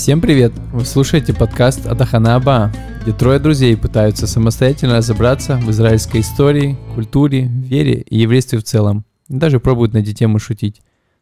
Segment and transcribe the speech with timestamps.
[0.00, 0.54] Всем привет!
[0.72, 7.48] Вы слушаете подкаст Атахана Аба, где трое друзей пытаются самостоятельно разобраться в израильской истории, культуре,
[7.48, 9.04] вере и еврействе в целом.
[9.28, 10.80] И даже пробуют на эти темы шутить.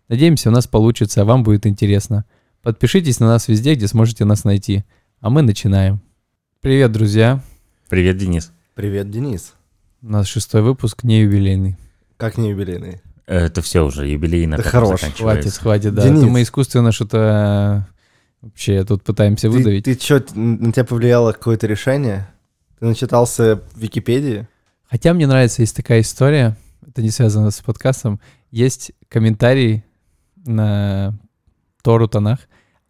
[0.09, 2.25] Надеемся, у нас получится, а вам будет интересно.
[2.63, 4.85] Подпишитесь на нас везде, где сможете нас найти.
[5.21, 6.01] А мы начинаем.
[6.61, 7.43] Привет, друзья!
[7.89, 8.53] Привет, Денис.
[8.77, 9.55] Привет, Денис.
[10.03, 11.77] У нас шестой выпуск, не юбилейный.
[12.17, 13.01] Как не юбилейный?
[13.27, 15.61] Это все уже, юбилейно Да как хорош, Хватит, заканчивается.
[15.61, 16.05] хватит, да.
[16.05, 16.19] Денис.
[16.23, 17.98] Это мы искусственно что-то э,
[18.41, 19.85] вообще тут пытаемся Ты, выдавить.
[19.85, 22.29] ты чё, на тебя повлияло какое-то решение?
[22.79, 24.47] Ты начитался в Википедии?
[24.89, 26.57] Хотя мне нравится, есть такая история,
[26.87, 28.21] это не связано с подкастом,
[28.51, 29.85] есть комментарий
[30.47, 31.19] на
[31.83, 32.41] Тору Танах,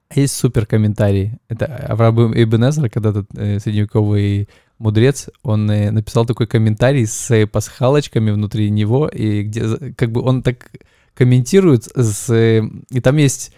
[0.09, 1.39] а есть супер комментарий.
[1.49, 7.47] Это Авраам Ибн Эзра, когда-то э, средневековый мудрец, он э, написал такой комментарий с э,
[7.47, 10.71] пасхалочками внутри него, и где как бы он так
[11.15, 13.53] комментирует, с, э, и там есть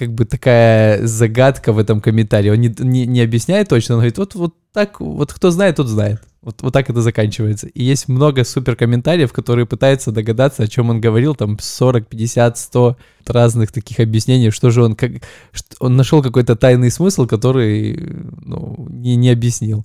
[0.00, 2.48] как бы такая загадка в этом комментарии.
[2.48, 5.88] Он не, не, не объясняет точно, он говорит, вот, вот так, вот кто знает, тот
[5.88, 6.22] знает.
[6.40, 7.66] Вот, вот так это заканчивается.
[7.66, 12.56] И есть много супер комментариев, которые пытаются догадаться, о чем он говорил, там 40, 50,
[12.56, 15.12] 100 разных таких объяснений, что же он, как,
[15.52, 17.94] что- он нашел какой-то тайный смысл, который
[18.42, 19.84] ну, не, не объяснил.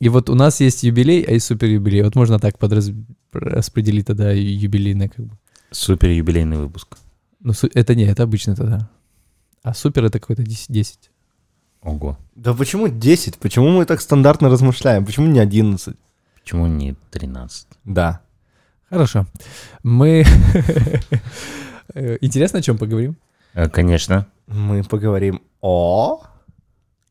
[0.00, 2.02] И вот у нас есть юбилей, а есть супер юбилей.
[2.02, 2.90] Вот можно так подраз...
[3.32, 5.38] распределить тогда юбилейное как бы.
[5.70, 6.98] Супер юбилейный выпуск.
[7.38, 8.90] Ну, это не, это обычно тогда.
[9.64, 10.70] А супер это какой-то 10.
[10.70, 11.10] 10.
[11.80, 12.18] Ого.
[12.34, 13.38] Да почему 10?
[13.38, 15.06] Почему мы так стандартно размышляем?
[15.06, 15.96] Почему не 11?
[16.42, 17.66] Почему не 13?
[17.84, 18.20] Да.
[18.90, 19.26] Хорошо.
[19.82, 20.24] Мы...
[21.94, 23.16] Интересно, о чем поговорим?
[23.54, 24.26] Э, Конечно.
[24.46, 26.22] Мы поговорим о...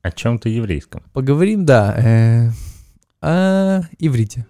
[0.04, 1.02] О чем-то еврейском.
[1.12, 2.52] Поговорим, да, э,
[3.22, 4.46] о иврите.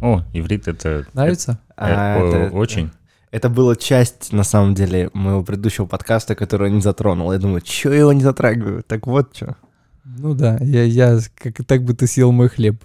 [0.00, 1.06] О, иврит это...
[1.14, 1.58] Нравится?
[1.70, 2.90] э, А, это- Очень.
[3.30, 7.32] Это была часть, на самом деле, моего предыдущего подкаста, который я не затронул.
[7.32, 8.82] Я думаю, чё я его не затрагиваю?
[8.82, 9.56] Так вот что.
[10.04, 12.82] Ну да, я, я как так бы ты съел мой хлеб.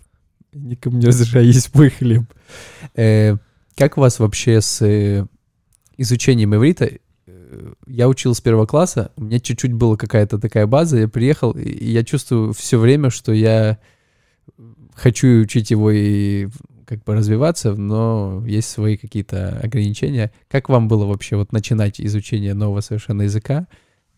[0.54, 2.24] Никому не разрешаю есть мой хлеб.
[2.96, 3.38] Э,
[3.76, 5.26] как у вас вообще с э,
[5.98, 6.92] изучением иврита?
[7.26, 11.52] Э, Я учил с первого класса, у меня чуть-чуть была какая-то такая база, я приехал,
[11.54, 13.80] и и я чувствую все время, что я
[14.94, 16.48] хочу учить его и
[16.88, 20.32] как бы развиваться, но есть свои какие-то ограничения.
[20.50, 23.68] Как вам было вообще вот начинать изучение нового совершенно языка?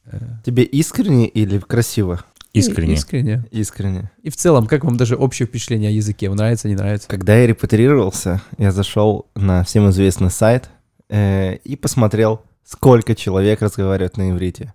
[0.05, 2.23] Э, Тебе искренне или красиво?
[2.53, 2.93] Искренне.
[2.93, 3.45] Искренне.
[3.51, 4.11] Искренне.
[4.23, 6.29] И в целом, как вам даже общее впечатление о языке?
[6.29, 7.07] Вам нравится, не нравится?
[7.07, 10.69] Когда я репатриировался, я зашел на всем известный сайт
[11.09, 14.73] э, и посмотрел, сколько человек разговаривает на иврите.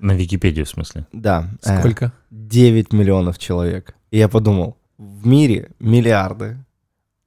[0.00, 1.06] На Википедию, в смысле.
[1.12, 1.50] Да.
[1.64, 2.12] э, Сколько?
[2.30, 3.94] 9 миллионов человек.
[4.10, 6.56] И я подумал, в мире миллиарды,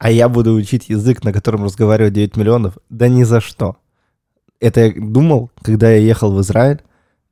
[0.02, 2.76] а я буду учить язык, на котором разговаривают 9 миллионов?
[2.90, 3.76] Да ни за что.
[4.58, 6.80] Это я думал, когда я ехал в Израиль,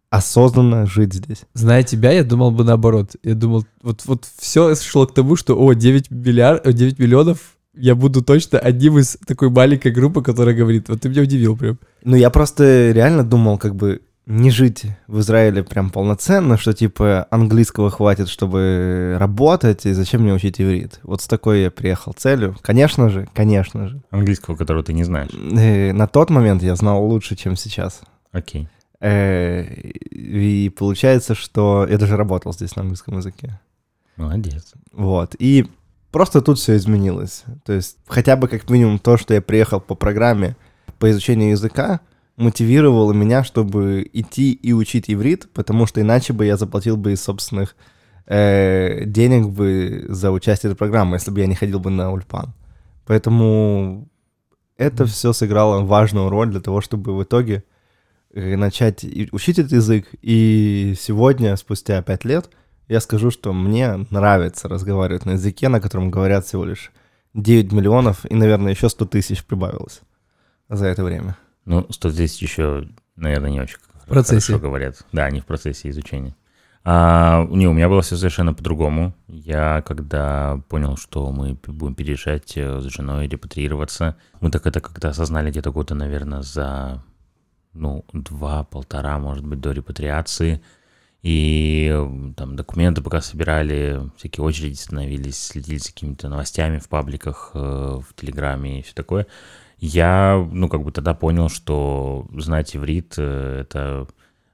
[0.09, 1.43] осознанно жить здесь.
[1.53, 3.17] Зная тебя, я думал бы наоборот.
[3.25, 7.57] Я думал, вот, вот все шло к тому, что, о, 9, миллиард, э, 9 миллионов,
[7.75, 10.89] я буду точно одним из такой маленькой группы, которая говорит.
[10.89, 11.77] Вот ты меня удивил прям.
[12.05, 17.27] Ну, я просто реально думал, как бы не жить в Израиле прям полноценно, что типа
[17.31, 21.01] английского хватит, чтобы работать, и зачем мне учить иврит.
[21.03, 22.57] Вот с такой я приехал целью.
[22.63, 24.03] Конечно же, конечно же.
[24.11, 25.31] Английского, которого ты не знаешь.
[25.33, 28.03] Э, На тот момент я знал лучше, чем сейчас.
[28.31, 28.69] Окей.
[29.01, 29.65] Э,
[30.11, 33.59] И получается, что я даже работал здесь на английском языке.
[34.17, 34.75] Молодец.
[34.93, 35.35] Вот.
[35.39, 35.67] И
[36.13, 37.45] просто тут все изменилось.
[37.65, 40.57] То есть хотя бы как минимум то, что я приехал по программе
[40.99, 42.01] по изучению языка,
[42.41, 47.23] мотивировало меня, чтобы идти и учить иврит, потому что иначе бы я заплатил бы из
[47.23, 47.77] собственных
[48.27, 52.11] э, денег бы за участие в этой программе, если бы я не ходил бы на
[52.13, 52.55] ульпан.
[53.07, 54.09] Поэтому
[54.79, 57.65] это все сыграло важную роль для того, чтобы в итоге
[58.33, 60.09] э, начать учить этот язык.
[60.23, 62.49] И сегодня, спустя пять лет,
[62.89, 66.91] я скажу, что мне нравится разговаривать на языке, на котором говорят всего лишь
[67.35, 70.01] 9 миллионов, и, наверное, еще 100 тысяч прибавилось
[70.71, 71.37] за это время.
[71.71, 73.77] Ну, 100 тысяч еще, наверное, не очень
[74.09, 74.53] процессе.
[74.53, 75.07] хорошо говорят.
[75.13, 76.35] Да, они в процессе изучения.
[76.83, 79.15] А, не, у меня было все совершенно по-другому.
[79.29, 85.11] Я, когда понял, что мы будем переезжать э, с женой, репатриироваться, мы так это как-то
[85.11, 87.05] осознали где-то года, наверное, за,
[87.73, 90.61] ну, два-полтора, может быть, до репатриации.
[91.23, 91.95] И
[92.37, 98.13] там документы пока собирали, всякие очереди становились, следили за какими-то новостями в пабликах, э, в
[98.17, 99.29] Телеграме и все такое.
[99.81, 104.07] Я, ну, как бы тогда понял, что знать иврит э,— это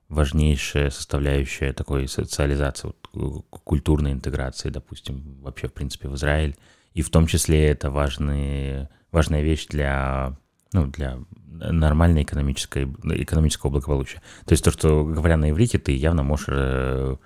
[0.09, 6.55] важнейшая составляющая такой социализации, вот, э, культурной интеграции, допустим, вообще, в принципе, в Израиль
[6.95, 10.37] И в том числе это важный, важная вещь для,
[10.73, 11.19] ну, для
[11.49, 14.23] нормальной экономической, экономического благополучия.
[14.45, 17.17] То есть то, что говоря на иврите, ты явно можешь э,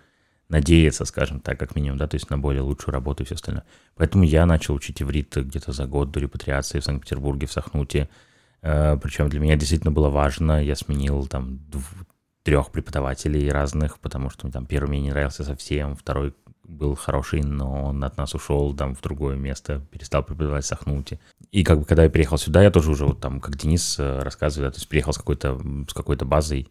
[0.50, 3.64] надеяться, скажем так, как минимум, да, то есть на более лучшую работу и все остальное.
[3.96, 8.08] Поэтому я начал учить иврит где-то за год до репатриации в Санкт-Петербурге, в Сахнуте.
[8.62, 11.60] Э, Причем для меня действительно было важно, я сменил там
[12.42, 17.86] трех преподавателей разных, потому что там первый мне не нравился совсем, второй был хороший, но
[17.86, 21.18] он от нас ушел там в другое место, перестал преподавать в Сахнуте.
[21.50, 24.20] И как бы когда я переехал сюда, я тоже уже вот там, как Денис э,
[24.20, 26.68] рассказывает, да, то есть приехал с какой-то с какой-то базой,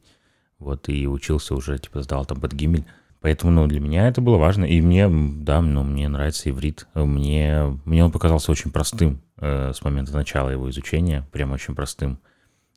[0.58, 2.86] вот, и учился уже, типа, сдал там под Гимель.
[3.22, 4.66] Поэтому, ну, для меня это было важно.
[4.66, 6.88] И мне, да, ну, мне нравится иврит.
[6.94, 12.20] Мне, мне он показался очень простым э, с момента начала его изучения, прям очень простым.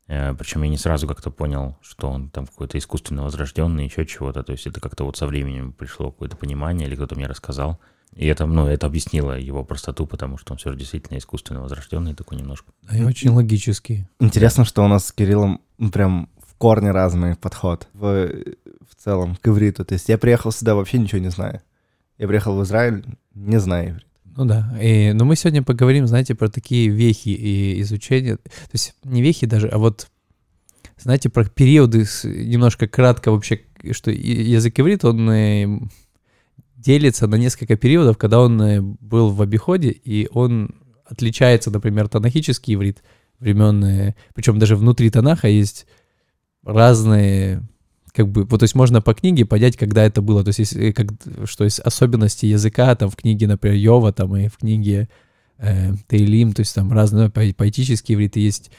[0.08, 4.42] Э, причем я не сразу как-то понял, что он там какой-то искусственно возрожденный, еще чего-то.
[4.42, 7.78] То есть это как-то вот со временем пришло какое-то понимание, или кто-то мне рассказал.
[8.14, 12.14] И это, ну, это объяснило его простоту, потому что он все же действительно искусственно возрожденный
[12.14, 12.72] такой немножко.
[12.92, 14.06] И очень логический.
[14.20, 15.62] Интересно, что у нас с Кириллом
[15.92, 18.28] прям в корне разный подход в,
[19.02, 19.84] в целом к ивриту.
[19.84, 21.60] То есть я приехал сюда вообще ничего не знаю.
[22.18, 23.04] Я приехал в Израиль,
[23.34, 24.06] не знаю иврит.
[24.36, 28.94] Ну да, и, но мы сегодня поговорим, знаете, про такие вехи и изучения, то есть
[29.04, 30.08] не вехи даже, а вот,
[30.98, 33.60] знаете, про периоды, немножко кратко вообще,
[33.90, 35.80] что язык иврит, он э,
[36.76, 42.74] делится на несколько периодов, когда он э, был в обиходе, и он отличается, например, танахический
[42.74, 43.02] иврит
[43.38, 45.86] времен, э, причем даже внутри Танаха есть
[46.64, 47.68] разные
[48.14, 50.94] как бы, вот, то есть можно по книге понять, когда это было, то есть, есть
[50.94, 51.08] как,
[51.44, 55.08] что есть особенности языка, там, в книге, например, Йова, там, и в книге
[55.58, 58.70] э, Тейлим, то есть там разные поэтические ивриты есть,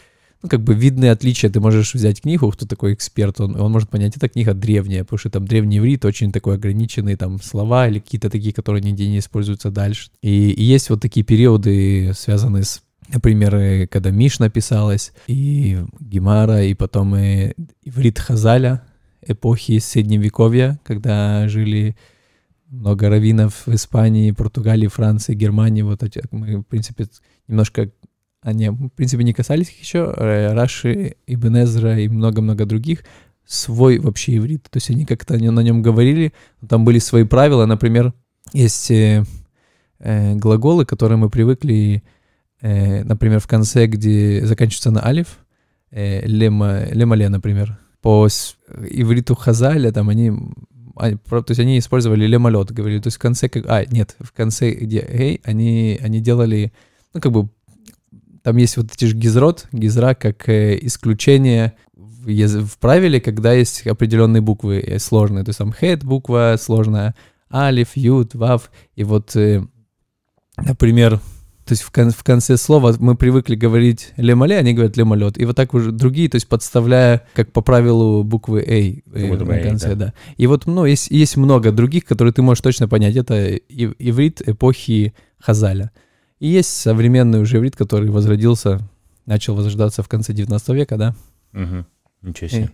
[0.44, 3.90] ну, как бы видные отличия, ты можешь взять книгу, кто такой эксперт, он, он может
[3.90, 8.00] понять, эта книга древняя, потому что там древний иврит очень такой ограниченный, там, слова или
[8.00, 10.12] какие-то такие, которые нигде не используются дальше.
[10.22, 16.64] И, и есть вот такие периоды, связанные с Например, э, когда Мишна писалась, и Гемара,
[16.64, 17.54] и потом и
[17.84, 18.82] иврит Хазаля,
[19.28, 21.96] эпохи Средневековья, когда жили
[22.74, 25.84] много раввинов в Испании, Португалии, Франции, Германии.
[25.84, 27.08] Вот эти, мы, в принципе,
[27.48, 27.92] немножко
[28.42, 30.14] они, в принципе, не касались их еще.
[30.18, 33.04] Э, Раши, Ибн Эзра и много-много других.
[33.46, 34.64] Свой вообще иврит.
[34.70, 36.34] То есть они как-то на нем говорили.
[36.68, 37.66] Там были свои правила.
[37.66, 38.14] Например,
[38.52, 39.24] есть э,
[40.00, 42.04] э, глаголы, которые мы привыкли,
[42.62, 45.40] например, в конце, где заканчивается на алиф,
[45.92, 48.28] э, лема, лемале, например по
[48.90, 50.34] ивриту Хазаля, там они,
[50.98, 54.34] они, то есть они использовали лемолет, говорили, то есть в конце, как, а, нет, в
[54.34, 56.74] конце, где эй, они, они делали,
[57.14, 57.50] ну, как бы,
[58.44, 63.88] там есть вот эти же гизрот, гизра как э, исключение в, в правиле, когда есть
[63.88, 67.16] определенные буквы э, сложные, то есть там хет буква сложная,
[67.50, 69.66] алиф, ют, вав, и вот, э,
[70.58, 71.22] например,
[71.65, 75.39] то есть в, кон- в конце слова мы привыкли говорить лемале, они говорят лемалет.
[75.39, 79.63] И вот так уже другие, то есть подставляя, как по правилу буквы A э, в
[79.63, 80.07] конце, да.
[80.07, 80.13] да.
[80.36, 83.15] И вот ну, есть, есть много других, которые ты можешь точно понять.
[83.15, 85.92] Это иврит эпохи Хазаля.
[86.39, 88.81] И есть современный уже иврит, который возродился,
[89.25, 91.15] начал возрождаться в конце 19 века, да.
[91.54, 91.86] Угу.
[92.24, 92.71] Ничего себе.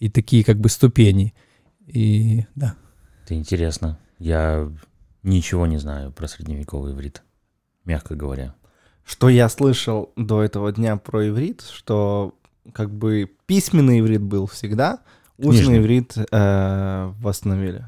[0.00, 1.32] И, и такие как бы ступени.
[1.86, 2.74] И да.
[3.24, 4.00] Это интересно.
[4.18, 4.68] Я
[5.22, 7.22] ничего не знаю про средневековый иврит
[7.84, 8.54] мягко говоря.
[9.04, 12.34] Что я слышал до этого дня про иврит, что
[12.72, 15.00] как бы письменный иврит был всегда,
[15.38, 17.84] устный иврит э, восстановили.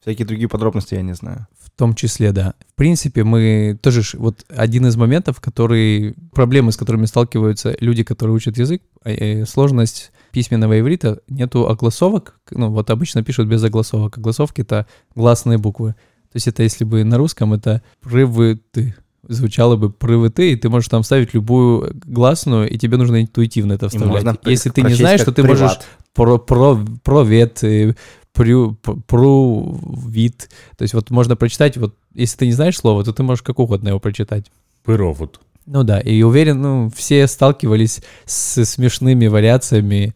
[0.00, 1.46] Всякие другие подробности я не знаю.
[1.58, 2.54] В том числе, да.
[2.70, 8.36] В принципе, мы тоже, вот один из моментов, который, проблемы, с которыми сталкиваются люди, которые
[8.36, 14.18] учат язык, э, сложность письменного иврита, нету огласовок, ну вот обычно пишут без огласовок.
[14.18, 15.92] Огласовки— это гласные буквы.
[15.92, 18.94] То есть это если бы на русском это прывыты,
[19.28, 23.88] звучало бы ПРВТ, и ты можешь там ставить любую гласную, и тебе нужно интуитивно это
[23.88, 24.38] вставлять.
[24.44, 25.60] Если ты не знаешь, то ты приват.
[25.60, 25.78] можешь
[26.14, 27.94] про, про, провет, э,
[28.32, 28.74] прю,
[29.06, 30.48] пру, вид.
[30.76, 33.58] То есть вот можно прочитать, вот если ты не знаешь слово, то ты можешь как
[33.58, 34.50] угодно его прочитать.
[34.84, 35.40] Пыровут.
[35.66, 40.14] Ну да, и уверен, ну, все сталкивались с смешными вариациями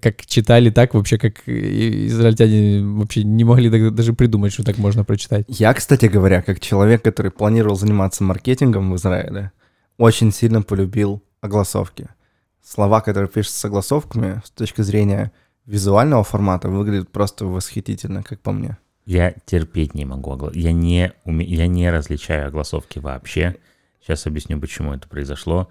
[0.00, 5.44] как читали так вообще, как израильтяне вообще не могли даже придумать, что так можно прочитать.
[5.48, 9.52] Я, кстати говоря, как человек, который планировал заниматься маркетингом в Израиле,
[9.98, 12.08] очень сильно полюбил огласовки.
[12.62, 15.32] Слова, которые пишутся с огласовками, с точки зрения
[15.66, 18.76] визуального формата, выглядят просто восхитительно, как по мне.
[19.04, 20.32] Я терпеть не могу.
[20.32, 20.50] Огла...
[20.52, 21.44] Я, не уме...
[21.44, 23.56] я не различаю огласовки вообще.
[24.00, 25.68] Сейчас объясню, почему это произошло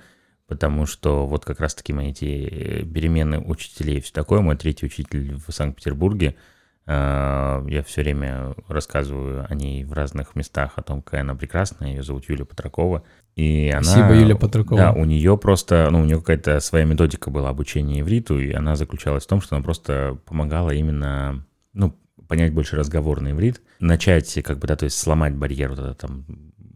[0.47, 4.85] потому что вот как раз-таки мои эти э, перемены учителей и все такое, мой третий
[4.85, 6.35] учитель в Санкт-Петербурге,
[6.87, 11.89] Э, Я все время рассказываю о ней в разных местах, о том, какая она прекрасная.
[11.89, 13.03] Ее зовут Юлия Патракова.
[13.35, 14.77] И она, Спасибо, Юлия Патракова.
[14.77, 18.75] Да, у нее просто, ну, у нее какая-то своя методика была обучения ивриту, и она
[18.75, 21.97] заключалась в том, что она просто помогала именно, ну,
[22.27, 26.25] понять больше разговорный иврит, начать, как бы, да, то есть сломать барьер вот это там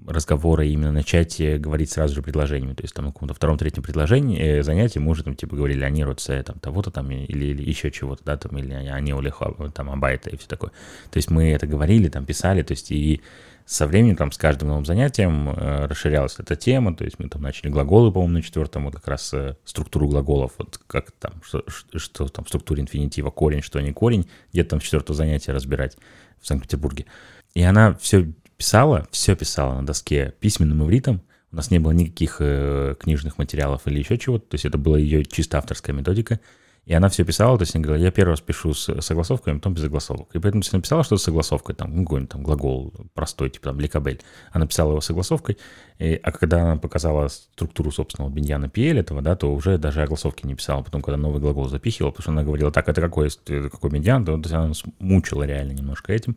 [0.10, 2.74] разговора, именно начать э, говорить сразу же предложениями.
[2.74, 6.04] То есть там на каком-то втором-третьем предложении, э, занятии мы уже там типа говорили они
[6.04, 10.30] родце, там того-то там или, или еще чего-то, да, там, или они улеха, там абайта
[10.30, 10.72] и все такое.
[11.12, 13.22] То есть мы это говорили, там писали, то есть и
[13.70, 17.44] со временем там с каждым новым занятием э, расширялась эта тема, то есть мы там
[17.44, 21.64] начали глаголы, по-моему, на четвертом, вот как раз э, структуру глаголов, вот как там, что,
[21.68, 25.52] что, что там в структуре инфинитива корень, что не корень, где-то там с четвертого занятия
[25.52, 25.98] разбирать
[26.42, 27.06] в Санкт-Петербурге.
[27.54, 32.38] И она все писала, все писала на доске письменным ивритом, у нас не было никаких
[32.42, 36.42] э, книжных материалов или еще чего-то, то есть это была ее чисто авторская методика,
[36.86, 39.56] и она все писала, то есть она говорила, я первый раз пишу с согласовкой, а
[39.56, 40.36] потом без согласовок.
[40.36, 43.80] И поэтому, если написала что-то с согласовкой, там, ну, какой-нибудь там глагол простой, типа там
[43.80, 44.20] ликабель,
[44.52, 45.58] она писала его согласовкой,
[45.98, 50.46] и, а когда она показала структуру собственного биньяна PL этого, да, то уже даже огласовки
[50.46, 50.84] не писала.
[50.84, 54.26] Потом, когда новый глагол запихивала, потому что она говорила, так, это какой, это какой биньян,
[54.26, 56.36] то, то есть она мучила реально немножко этим.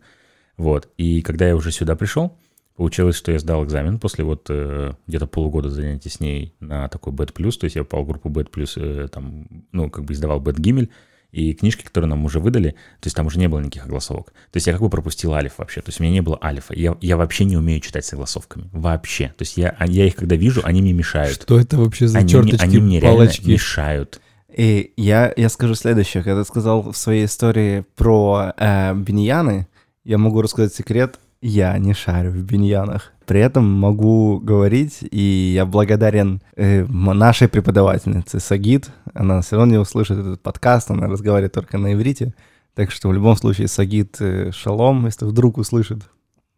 [0.57, 0.89] Вот.
[0.97, 2.37] И когда я уже сюда пришел,
[2.77, 7.13] Получилось, что я сдал экзамен после вот э, где-то полугода занятий с ней на такой
[7.13, 10.15] бет плюс, то есть я попал в группу бет плюс, э, там, ну, как бы
[10.15, 10.89] издавал бет гимель,
[11.33, 14.33] и книжки, которые нам уже выдали, то есть там уже не было никаких огласовок.
[14.51, 16.75] То есть я как бы пропустил алиф вообще, то есть у меня не было алифа.
[16.75, 19.29] Я, я вообще не умею читать с огласовками, вообще.
[19.29, 21.43] То есть я, я их когда вижу, они мне мешают.
[21.43, 23.41] Что это вообще за они, черточки, мне, они мне палочки?
[23.43, 24.21] реально мешают.
[24.55, 26.23] И я, я скажу следующее.
[26.23, 29.67] Когда ты сказал в своей истории про э, биньяны,
[30.05, 31.19] я могу рассказать секрет.
[31.41, 33.13] Я не шарю в биньянах.
[33.27, 38.91] При этом могу говорить, и я благодарен э, нашей преподавательнице Сагит.
[39.13, 42.35] Она все равно не услышит этот подкаст, она разговаривает только на иврите.
[42.75, 46.09] Так что в любом случае Сагит э, шалом, если вдруг услышит,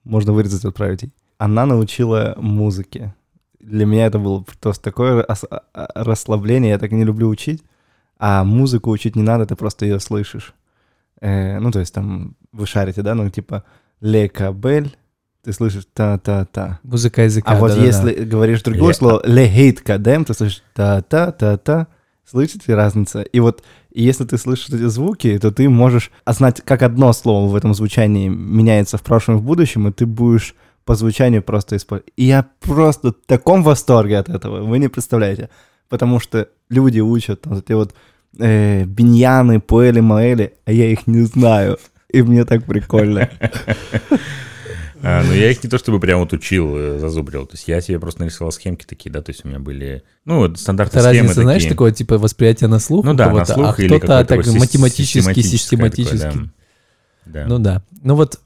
[0.05, 1.13] можно вырезать, отправить ей.
[1.39, 3.15] Она научила музыке.
[3.61, 5.35] Для меня это было просто такое а-
[5.73, 7.63] а- расслабление, я так не люблю учить.
[8.19, 10.55] А музыку учить не надо, ты просто ее слышишь.
[11.25, 13.65] Э, ну, то есть там вы шарите, да, ну, типа
[14.03, 14.95] ле кабель,
[15.43, 16.81] ты слышишь та-та-та.
[16.83, 17.87] Музыка языка, А вот да-да-да.
[17.87, 21.87] если говоришь другое Ле- слово, ле хейт кадем, ты слышишь та-та-та-та.
[22.27, 23.21] Слышите разница?
[23.23, 23.63] И вот
[23.93, 28.29] если ты слышишь эти звуки, то ты можешь знать, как одно слово в этом звучании
[28.29, 30.55] меняется в прошлом и в будущем, и ты будешь
[30.85, 32.13] по звучанию просто использовать.
[32.17, 35.49] И я просто в таком восторге от этого, вы не представляете.
[35.89, 37.95] Потому что люди учат вот эти вот
[38.39, 41.79] э, биньяны, поэли, маэли, а я их не знаю.
[42.09, 43.29] И мне так прикольно.
[45.07, 47.45] А, ну, я их не то чтобы прям вот учил, э, зазубрил.
[47.45, 50.39] То есть я себе просто нарисовал схемки такие, да, то есть у меня были, ну,
[50.39, 51.75] вот стандартные Это схемы разница, знаешь, такие.
[51.75, 56.17] такое, типа, восприятие на слух Ну да, на слух а или кто-то так математически, систематически.
[56.17, 56.49] такое, да.
[57.27, 57.45] Да.
[57.47, 57.83] Ну да.
[58.03, 58.41] Ну вот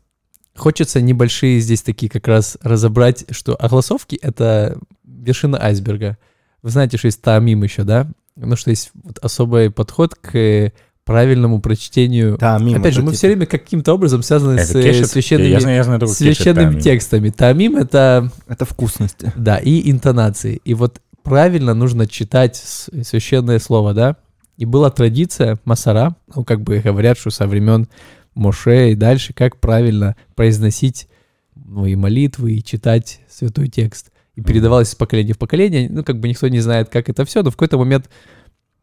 [0.57, 6.19] хочется небольшие здесь такие как раз разобрать, что огласовки— это вершина айсберга.
[6.63, 8.09] Вы знаете, что есть таамим еще, да?
[8.41, 10.73] Ну что есть вот особый подход к э,
[11.05, 12.37] правильному прочтению.
[12.39, 12.79] Да, мимо.
[12.81, 15.11] Опять же, мы типа- все время каким-то образом связаны Это с э, кешет?
[15.11, 16.81] священными, Я знаю, я знаю кешет, священными таамим.
[16.81, 17.31] текстами.
[17.31, 19.33] Таамим— это Это вкусности.
[19.37, 20.61] да, и интонации.
[20.65, 24.17] И вот правильно нужно читать священное слово, да?
[24.57, 27.89] И была традиция Масара, ну, как бы говорят, что со времен
[28.35, 31.09] Моше и дальше, как правильно произносить
[31.57, 34.11] ну, и молитвы, и читать святой текст.
[34.39, 35.89] И передавалось из поколения в поколение.
[35.91, 38.09] Ну, как бы никто не знает, как это все, но в какой-то момент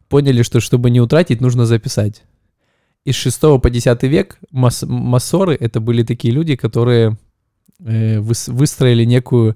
[0.09, 2.23] поняли, что чтобы не утратить, нужно записать.
[3.05, 7.17] Из 6 по 10 век мас- массоры— это были такие люди, которые
[7.79, 9.55] э, выс- выстроили некую,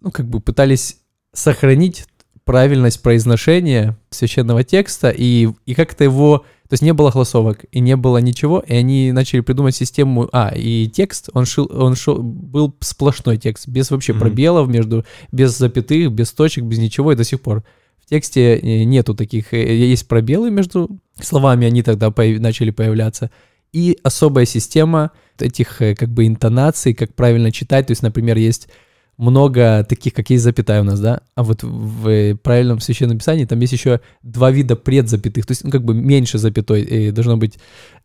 [0.00, 0.98] ну, как бы пытались
[1.32, 2.06] сохранить
[2.44, 6.44] правильность произношения священного текста и, и как-то его...
[6.68, 10.28] То есть не было голосовок и не было ничего, и они начали придумать систему...
[10.32, 14.20] А, и текст, он, шил, он шел, был сплошной текст, без вообще Мгм.
[14.20, 15.04] пробелов между...
[15.30, 17.62] Без запятых, без точек, без ничего, и до сих пор.
[18.04, 19.54] В тексте э, нету таких...
[19.54, 23.30] э, Есть пробелы между словами, они тогда появ- начали появляться.
[23.72, 27.86] И особая система этих э, как бы интонаций, как правильно читать.
[27.86, 28.68] То есть, например, есть
[29.18, 33.58] много таких, как есть запятая у нас, да, а вот в правильном священном писании там
[33.60, 37.58] есть еще два вида предзапятых, то есть, ну, как бы меньше запятой, э, должно быть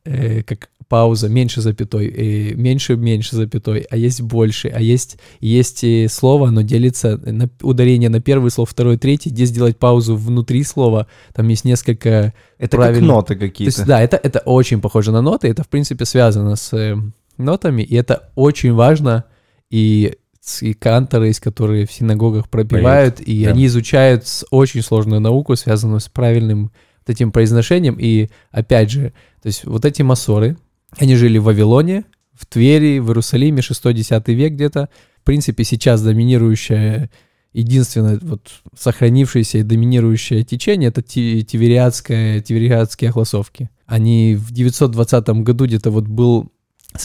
[0.06, 5.84] э, как пауза, меньше запятой, э, меньше, меньше запятой, а есть больше, а есть, есть
[5.84, 10.64] э, слово, оно делится на ударение на первый слов, второй, третий, где сделать паузу внутри
[10.64, 13.00] слова, там есть несколько Это Правильно.
[13.00, 13.78] как ноты то какие-то.
[13.78, 16.98] есть, да, это, это очень похоже на ноты, это, в принципе, связано с э,
[17.38, 19.26] нотами, и это очень важно,
[19.70, 20.16] и,
[20.62, 23.52] и канторы есть, которые в синагогах пропевают, и да.
[23.52, 29.48] они изучают очень сложную науку, связанную с правильным вот этим произношением, и, опять же, то
[29.48, 30.58] есть вот эти массоры,
[30.98, 34.90] Они жили в Вавилоне, в Твери, в Иерусалиме, 6-10 век где-то.
[35.22, 37.10] В принципе, сейчас доминирующее,
[37.54, 43.70] единственное вот сохранившееся и доминирующее течение— это ти- тивериадское, тивериадские огласовки.
[43.86, 46.52] Они в 920 году где-то вот был,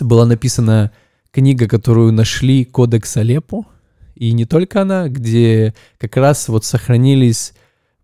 [0.00, 0.92] была написана
[1.30, 3.64] книга, которую нашли, Кодекс Алеппо,
[4.14, 7.52] и не только она, где как раз вот сохранились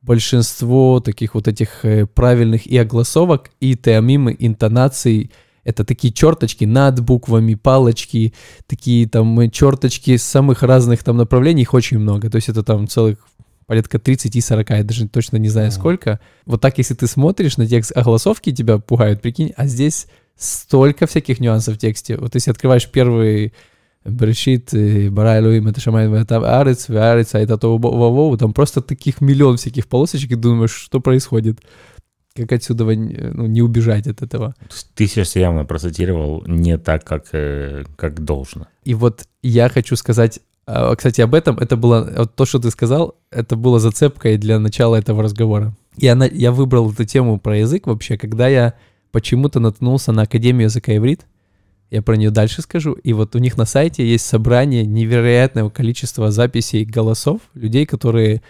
[0.02, 5.31] большинство таких вот этих э, правильных и огласовок, и теомимы, интонаций.
[5.64, 8.35] Это такие черточки над буквами, палочки,
[8.67, 12.29] такие там э, черточки с самых разных там направлений, их очень много.
[12.29, 13.19] То есть это там целых
[13.67, 15.76] порядка 30-40, я даже точно не знаю Ага.
[15.76, 16.21] сколько.
[16.47, 20.09] Вот так, если ты смотришь на текст огласовки, тебя пугают, прикинь, а здесь
[20.42, 22.16] столько всяких нюансов в тексте.
[22.16, 23.52] Вот если открываешь первый
[24.04, 28.80] Берешит, э, Бара Элоим, это Шамай, это Арец, Арец, а это то Вову, там просто
[28.80, 31.61] таких миллион всяких полосочек, и думаешь, что происходит.
[32.34, 34.54] Как отсюда ну, не убежать от этого.
[34.94, 38.66] Ты сейчас явно процитировал не так, как, э, как должно.
[38.84, 42.70] И вот я хочу сказать, а, кстати, об этом, это было, вот то, что ты
[42.70, 45.75] сказал, это было зацепкой для начала этого разговора.
[45.96, 48.75] Я, на, я выбрал эту тему про язык вообще, когда я
[49.12, 51.26] почему-то наткнулся на Академию языка иврит,
[51.90, 56.31] я про нее дальше скажу, и вот у них на сайте есть собрание невероятного количества
[56.31, 58.40] записей голосов людей, которые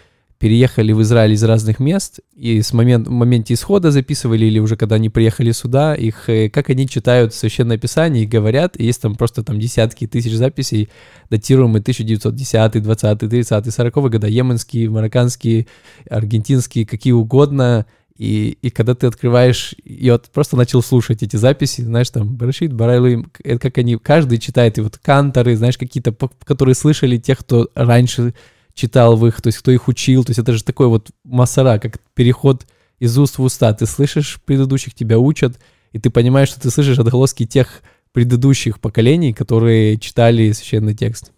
[0.43, 4.77] переехали в Израиль из разных мест, и с момент, в моменте исхода записывали, или уже
[4.77, 9.01] когда они приехали сюда, их, э, как они читают Священное Писание и говорят, и есть
[9.01, 10.89] там просто там десятки тысяч записей,
[11.31, 15.69] датируемые 1910, 20, 30, 40 года, йеменские, марокканские,
[16.11, 21.81] аргентинские, какие угодно, и, и когда ты открываешь, и вот просто начал слушать эти записи,
[21.81, 26.13] знаешь, там, Барашит, Барайлуим, это как они, каждый читает, и вот канторы, знаешь, какие-то,
[26.45, 28.35] которые слышали тех, кто раньше
[28.75, 31.79] читал в их, то есть кто их учил, то есть это же такой вот масара,
[31.79, 32.67] как переход
[32.99, 33.73] из уст в уста.
[33.73, 35.59] Ты слышишь предыдущих, тебя учат,
[35.93, 41.33] и ты понимаешь, что ты слышишь отголоски тех предыдущих поколений, которые читали священный текст.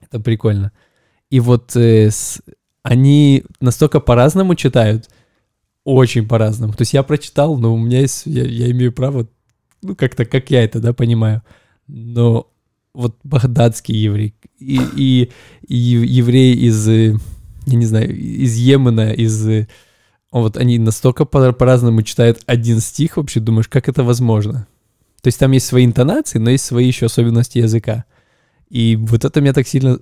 [0.00, 0.72] Это прикольно.
[1.30, 2.40] И вот э, с-
[2.82, 5.08] они настолько по-разному читают,
[5.84, 6.72] очень по-разному.
[6.72, 9.28] То есть я прочитал, но у меня есть, я, я имею право,
[9.82, 11.42] ну как-то, как я это, да, понимаю.
[11.86, 12.50] Но
[12.94, 15.30] вот багдадский еврей и, и,
[15.66, 17.18] и еврей из, я
[17.66, 19.66] не знаю, из Йемена, из...
[20.30, 24.66] Вот они настолько по- по-разному читают один стих, вообще думаешь, как это возможно?
[25.20, 28.04] То есть там есть свои интонации, но есть свои еще особенности языка.
[28.68, 30.00] И вот это меня так сильно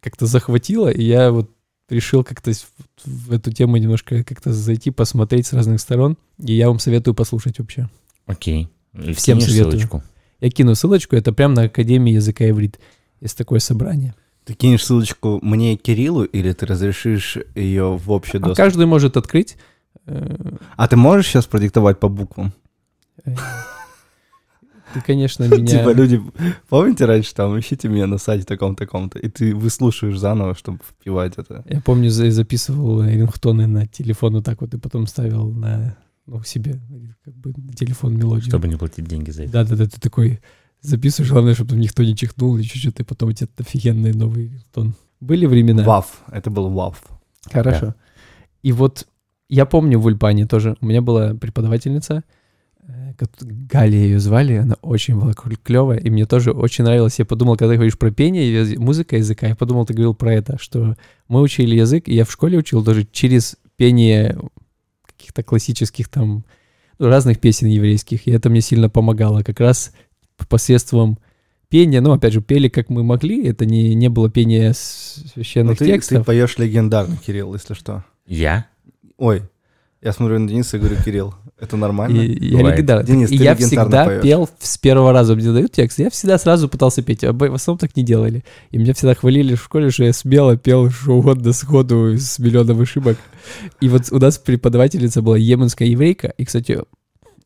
[0.00, 1.50] как-то захватило, и я вот
[1.88, 2.52] решил как-то
[3.04, 6.16] в эту тему немножко как-то зайти, посмотреть с разных сторон.
[6.42, 7.88] И я вам советую послушать вообще.
[8.26, 8.68] Окей.
[8.94, 9.72] И Всем советую.
[9.72, 10.02] ссылочку.
[10.40, 12.78] Я кину ссылочку, это прямо на Академии языка иврит.
[13.20, 14.14] Есть такое собрание.
[14.44, 18.56] Ты кинешь ссылочку мне и Кириллу, или ты разрешишь ее в общий А доступ?
[18.56, 19.56] каждый может открыть.
[20.06, 20.36] э,
[20.76, 22.52] А ты можешь сейчас продиктовать по буквам?
[24.96, 25.66] Ты, конечно, меня...
[25.66, 26.22] Типа люди,
[26.70, 31.62] помните раньше там, ищите меня на сайте таком-таком-то, и ты выслушаешь заново, чтобы впивать это.
[31.68, 36.42] Я помню, за- записывал рингтоны на телефон вот так вот, и потом ставил на ну,
[36.44, 36.80] себе
[37.24, 38.48] как бы на телефон мелодию.
[38.48, 39.52] Чтобы не платить деньги за это.
[39.52, 40.40] Да-да-да, ты такой
[40.80, 44.64] записываешь, главное, чтобы там никто не чихнул, или чуть-чуть, и потом у тебя офигенный новый
[44.72, 44.94] тон.
[45.20, 45.82] Были времена?
[45.84, 47.02] Вав, это был вав.
[47.52, 47.94] Хорошо.
[48.62, 49.06] И вот
[49.48, 52.24] я помню в Ульпане тоже, у меня была преподавательница,
[53.40, 57.18] Галя ее звали, она очень была клевая, и мне тоже очень нравилось.
[57.18, 60.56] Я подумал, когда ты говоришь про пение, музыка языка, я подумал, ты говорил про это,
[60.60, 60.96] что
[61.28, 64.38] мы учили язык, и я в школе учил тоже через пение
[65.06, 66.44] каких-то классических там
[66.98, 69.92] ну, разных песен еврейских, и это мне сильно помогало как раз
[70.48, 71.18] посредством
[71.68, 75.78] пения, ну, опять же, пели как мы могли, это не, не было пения Ну, священных
[75.78, 76.26] ты, ты текстов.
[76.26, 78.04] поешь легендарно, Кирилл, если что.
[78.26, 78.66] Я?
[79.16, 79.42] Ой,
[80.06, 82.20] я смотрю на Дениса и говорю, Кирилл, это нормально?
[82.20, 83.04] И, я легендарный.
[83.04, 84.22] Денис, ты я всегда поешь.
[84.22, 85.34] пел с первого раза.
[85.34, 85.98] Мне дают текст.
[85.98, 87.24] Я всегда сразу пытался петь.
[87.24, 88.44] А в основном так не делали.
[88.70, 92.80] И меня всегда хвалили в школе, что я смело пел что угодно сходу с миллионом
[92.80, 93.18] ошибок.
[93.80, 96.28] И вот у нас преподавательница была йеменская еврейка.
[96.38, 96.84] И, кстати,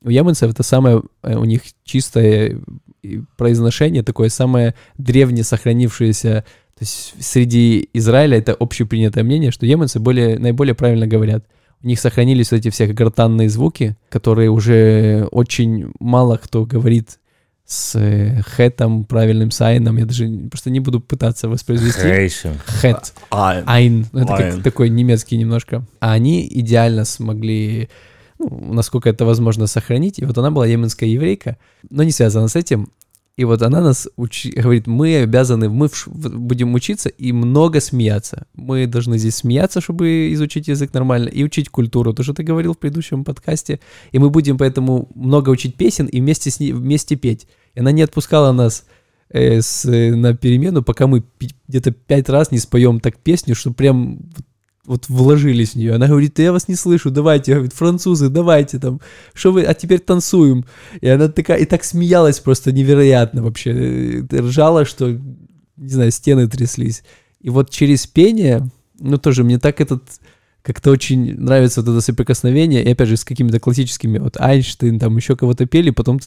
[0.02, 2.60] у йеменцев это самое э, у них чистое
[3.02, 6.44] э, произношение, такое самое древнее сохранившееся.
[6.78, 11.46] То есть среди Израиля это общепринятое мнение, что йеменцы более, наиболее правильно говорят.
[11.82, 17.18] У них сохранились вот эти все гортанные звуки, которые уже очень мало кто говорит
[17.70, 19.96] с э, хэтом, правильным сайном.
[19.96, 22.02] Я даже просто не буду пытаться воспроизвести.
[22.02, 22.58] Хейшем.
[22.66, 23.14] Хэт.
[23.30, 24.06] А, Айн.
[24.12, 24.54] Ну, это Айн.
[24.54, 25.86] как такой немецкий немножко.
[26.00, 27.88] А они идеально смогли,
[28.40, 30.18] ну, насколько это возможно, сохранить.
[30.18, 32.90] И вот она была йеменская еврейка, но не связана с этим.
[33.36, 38.46] И вот она нас учи, говорит, мы обязаны, мы в, будем учиться и много смеяться.
[38.54, 42.74] Мы должны здесь смеяться, чтобы изучить язык нормально, и учить культуру, то, что ты говорил
[42.74, 43.80] в предыдущем подкасте.
[44.12, 47.46] И мы будем поэтому много учить песен и вместе, с ней, вместе петь.
[47.74, 48.84] И она не отпускала нас
[49.30, 51.24] э, с, на перемену, пока мы
[51.68, 54.18] где-то пять раз не споем так песню, что прям
[54.90, 55.94] вот вложились в нее.
[55.94, 59.00] Она говорит, я вас не слышу, давайте, говорит, французы, давайте там,
[59.34, 60.64] что вы, а теперь танцуем.
[61.00, 64.26] И она такая, и так смеялась просто невероятно вообще.
[64.32, 65.16] Ржала, что,
[65.76, 67.04] не знаю, стены тряслись.
[67.40, 70.02] И вот через пение, ну тоже мне так этот,
[70.60, 75.16] как-то очень нравится вот это соприкосновение, и опять же с какими-то классическими, вот Айнштейн, там
[75.16, 76.18] еще кого-то пели, потом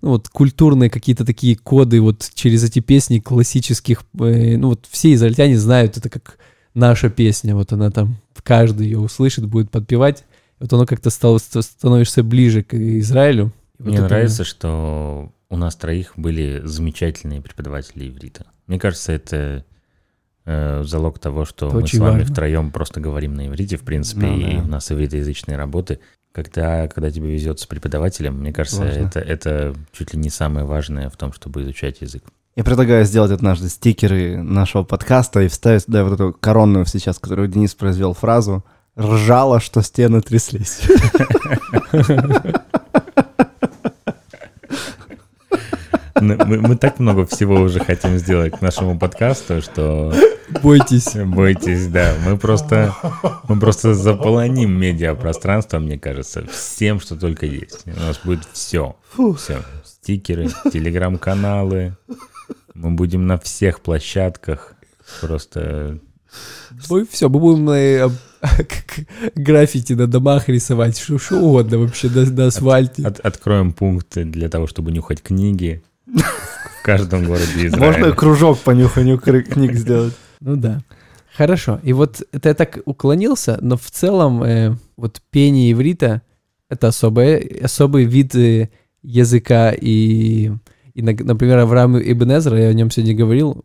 [0.00, 5.12] ну, вот культурные какие-то такие коды вот через эти песни классических, э, ну вот все
[5.12, 6.38] израильтяне знают это как
[6.76, 10.24] наша песня, вот она там, каждый ее услышит, будет подпевать,
[10.60, 13.52] вот оно как-то стало, становишься ближе к Израилю.
[13.78, 14.50] Мне вот нравится, это...
[14.50, 18.46] что у нас троих были замечательные преподаватели иврита.
[18.66, 19.64] Мне кажется, это
[20.44, 22.32] э, залог того, что это мы с вами важно.
[22.32, 24.62] втроем просто говорим на иврите, в принципе, ну, и да.
[24.62, 26.00] у нас ивритоязычные работы.
[26.32, 31.08] Когда, когда тебе везет с преподавателем, мне кажется, это, это чуть ли не самое важное
[31.08, 32.24] в том, чтобы изучать язык.
[32.56, 37.48] Я предлагаю сделать однажды стикеры нашего подкаста и вставить туда вот эту коронную сейчас, которую
[37.48, 38.64] Денис произвел фразу
[38.98, 40.80] «Ржало, что стены тряслись».
[46.18, 50.14] Мы, мы так много всего уже хотим сделать к нашему подкасту, что...
[50.62, 51.14] Бойтесь.
[51.14, 52.14] Бойтесь, да.
[52.24, 52.94] Мы просто,
[53.48, 57.82] мы просто заполоним медиапространство, мне кажется, всем, что только есть.
[57.84, 58.96] У нас будет все.
[59.36, 59.62] Все.
[59.84, 61.98] Стикеры, телеграм-каналы,
[62.76, 64.74] мы будем на всех площадках
[65.20, 65.98] просто...
[66.90, 68.10] Мы все, мы будем э,
[69.34, 73.02] граффити на домах рисовать, что, что угодно вообще на, на асфальте.
[73.02, 77.86] От, от, откроем пункты для того, чтобы нюхать книги в каждом городе Израиля.
[77.86, 80.14] Можно кружок по нюханию книг сделать?
[80.40, 80.82] Ну да.
[81.34, 81.80] Хорошо.
[81.82, 86.22] И вот это я так уклонился, но в целом э, вот пение иврита—
[86.68, 88.68] это особое, особый вид э,
[89.02, 90.52] языка и
[90.96, 93.62] и, например, Авраам Ибн Эзра, я о нем сегодня говорил,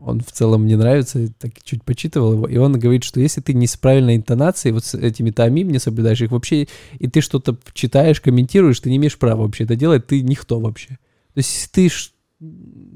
[0.00, 3.52] он в целом мне нравится, так чуть почитывал его, и он говорит, что если ты
[3.52, 6.66] не с правильной интонацией, вот с этими тамим не соблюдаешь их вообще,
[6.98, 10.98] и ты что-то читаешь, комментируешь, ты не имеешь права вообще это делать, ты никто вообще.
[11.34, 11.90] То есть ты,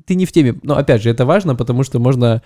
[0.07, 0.59] ты не в теме.
[0.63, 2.43] Но опять же, это важно, потому что можно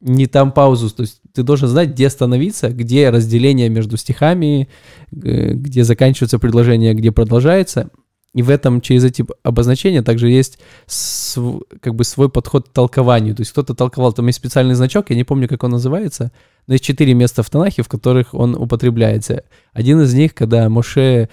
[0.00, 4.68] не там паузу, то есть ты должен знать, где остановиться, где разделение между стихами,
[5.12, 7.90] где заканчивается предложение, где продолжается,
[8.32, 13.34] и в этом через эти обозначения также есть св, как бы свой подход к толкованию.
[13.34, 16.30] То есть кто-то толковал, там есть специальный значок, я не помню, как он называется,
[16.66, 19.44] но есть четыре места в Танахе, в которых он употребляется.
[19.72, 21.28] Один из них, когда Моше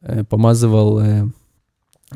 [0.00, 1.26] э, помазывал э,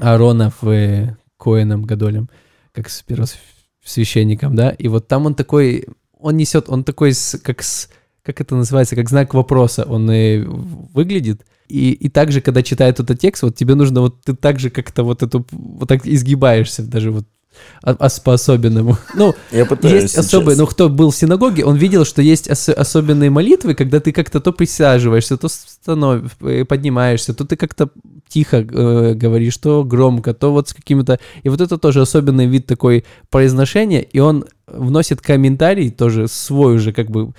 [0.01, 2.29] Аарона в э, Коэном Гадолем,
[2.73, 5.87] как с первосвященником, да, и вот там он такой,
[6.19, 7.13] он несет, он такой,
[7.45, 7.89] как с,
[8.25, 13.19] как это называется, как знак вопроса он и выглядит, и, и также, когда читает этот
[13.19, 17.25] текст, вот тебе нужно вот ты также как-то вот эту, вот так изгибаешься даже вот
[17.83, 18.97] а, а по-особенному.
[19.15, 20.27] Ну, Я есть сейчас.
[20.27, 24.13] особые, ну, кто был в синагоге, он видел, что есть ос- особенные молитвы, когда ты
[24.13, 26.33] как-то то присаживаешься, то станов...
[26.41, 27.91] Э, поднимаешься, то ты как-то
[28.29, 31.19] тихо э, говоришь, то громко, то вот с какими-то...
[31.43, 36.93] И вот это тоже особенный вид такой произношения, и он вносит комментарий тоже свой уже
[36.93, 37.33] как бы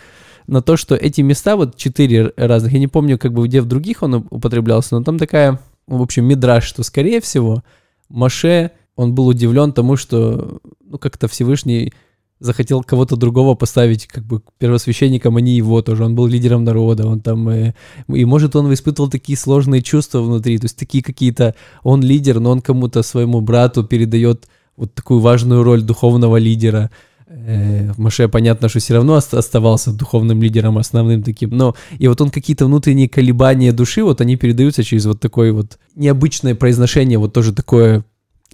[0.48, 3.66] на то, что эти места, вот четыре разных, я не помню, как бы где в
[3.66, 7.64] других он употреблялся, но там такая, в общем, мидраж, что, скорее всего,
[8.10, 11.94] Маше, он был удивлен тому, что, ну, как-то Всевышний
[12.40, 16.04] захотел кого-то другого поставить как бы первосвященником, а не его тоже.
[16.04, 17.48] Он был лидером народа, он там...
[17.50, 17.74] Э,
[18.08, 21.56] и может он испытывал такие сложные чувства внутри, то есть такие какие-то...
[21.84, 26.92] Он лидер, но он кому-то своему брату передает вот такую важную роль духовного лидера
[27.28, 32.66] Маше, понятно, что все равно оставался духовным лидером, основным таким, но и вот он какие-то
[32.66, 38.06] внутренние колебания души, вот они передаются через вот такое вот необычное произношение, вот тоже такое,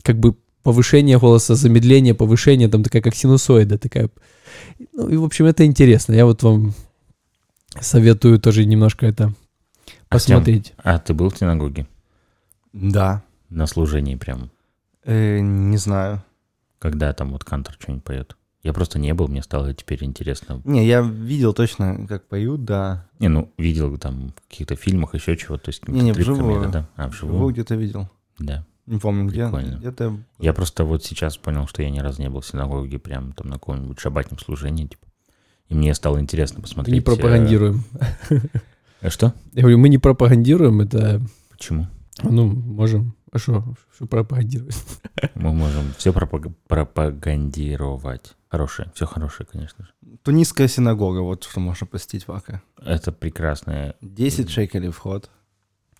[0.03, 4.09] как бы повышение голоса, замедление, повышение, там такая как синусоида такая.
[4.93, 6.13] Ну и, в общем, это интересно.
[6.13, 6.73] Я вот вам
[7.79, 9.33] советую тоже немножко это
[10.09, 10.73] посмотреть.
[10.77, 11.87] Артем, а ты был в синагоге?
[12.73, 13.23] Да.
[13.49, 14.49] На служении прям?
[15.03, 16.23] Э, не знаю.
[16.79, 18.35] Когда там вот Кантор что-нибудь поет?
[18.63, 20.61] Я просто не был, мне стало теперь интересно.
[20.65, 23.07] Не, я видел точно, как поют, да.
[23.19, 26.69] Не, ну, видел там в каких-то фильмах, еще чего, то есть не, не, вживую.
[26.69, 27.33] Да, А, вживую?
[27.35, 28.09] Вживую где-то видел.
[28.37, 28.65] Да.
[28.85, 29.67] Не помню, Прикольно.
[29.67, 29.77] где.
[29.77, 30.17] Где-то...
[30.39, 33.47] Я просто вот сейчас понял, что я ни разу не был в синагоге, прям там
[33.47, 35.07] на каком-нибудь шабатном служении, типа.
[35.69, 36.93] И мне стало интересно посмотреть.
[36.93, 37.83] Не э, пропагандируем.
[39.01, 39.33] А что?
[39.53, 41.21] Я говорю, мы не пропагандируем, это...
[41.49, 41.87] Почему?
[42.21, 43.15] Ну, можем.
[43.31, 43.63] А что,
[43.95, 44.75] что пропагандировать?
[45.35, 48.33] Мы можем все пропаг- пропагандировать.
[48.49, 49.91] Хорошее, все хорошее, конечно же.
[50.23, 52.61] Тунисская синагога, вот что можно посетить в Ака.
[52.83, 53.95] Это прекрасное.
[54.01, 55.29] 10 шекелей вход.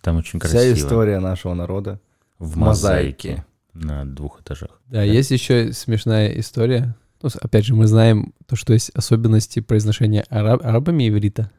[0.01, 0.73] Там очень Вся красиво.
[0.73, 2.01] история нашего народа.
[2.39, 3.45] В мозаике.
[3.73, 4.81] На двух этажах.
[4.87, 6.95] Да, есть еще смешная история.
[7.21, 11.49] Ну, опять же, мы знаем то, что есть особенности произношения араб- арабами иврита.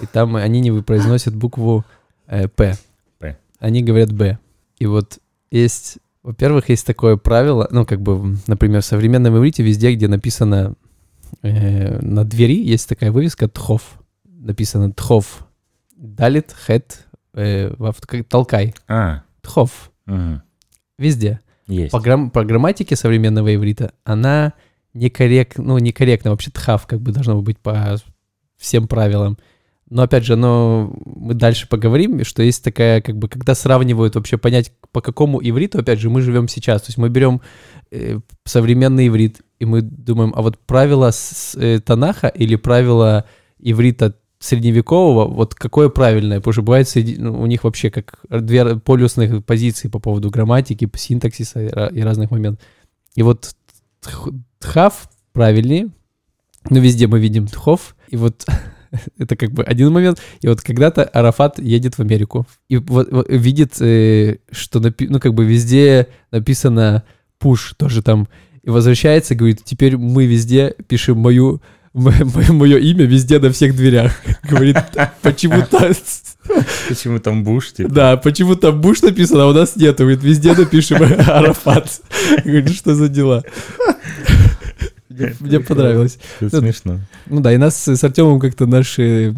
[0.00, 1.84] И там они не произносят букву
[2.26, 2.78] э, «п».
[3.18, 3.36] «П».
[3.58, 4.38] Они говорят «б».
[4.82, 5.20] И вот
[5.52, 10.74] есть, во-первых, есть такое правило, ну, как бы, например, в современном иврите везде, где написано
[11.42, 14.00] э, на двери, есть такая вывеска «тхов».
[14.24, 15.46] Написано «тхов».
[15.96, 17.72] Далит, хет, э,
[18.28, 18.74] толкай.
[18.88, 19.92] А, Тхов.
[20.06, 20.42] мгм.
[20.98, 21.92] Везде есть.
[21.92, 24.54] по, грам- по грамматике современного иврита, она
[24.94, 26.32] некоррект, ну, некорректна.
[26.32, 27.94] Вообще тхав как бы должно быть по
[28.56, 29.38] всем правилам.
[29.94, 34.38] Но опять же, но мы дальше поговорим, что есть такая, как бы, когда сравнивают вообще
[34.38, 36.82] понять, по какому ивриту, опять же, мы живем сейчас.
[36.82, 37.42] То есть мы берем
[37.90, 43.26] э, современный иврит, и мы думаем, а вот правила с, э, Танаха или правила
[43.58, 46.38] иврита средневекового, вот какое правильное?
[46.38, 50.90] Потому что бывает среди- ну, у них вообще как две полюсных позиции по поводу грамматики,
[50.96, 52.64] синтаксиса и, и разных моментов.
[53.14, 53.54] И вот
[54.02, 55.88] тх- тхав правильнее,
[56.70, 58.46] но везде мы видим тхов, и вот
[59.18, 60.20] это как бы один момент.
[60.40, 65.20] И вот когда-то Арафат едет в Америку и вот, вот видит, э, что напи- ну
[65.20, 67.04] как бы везде написано
[67.38, 68.28] пуш тоже там,
[68.62, 71.60] и возвращается, говорит, теперь мы везде пишем мою
[71.94, 74.12] мое, имя везде на всех дверях.
[74.48, 74.78] Говорит,
[75.20, 75.92] почему-то...
[76.88, 77.90] Почему там буш, типа?
[77.90, 79.98] Да, почему там Буш написано, а у нас нет.
[79.98, 82.00] Говорит, везде напишем Арафат.
[82.44, 83.44] Говорит, что за дела?
[85.40, 86.18] Мне, понравилось.
[86.40, 87.00] Это смешно.
[87.26, 89.34] Ну да, и нас с Артемом как-то наш э,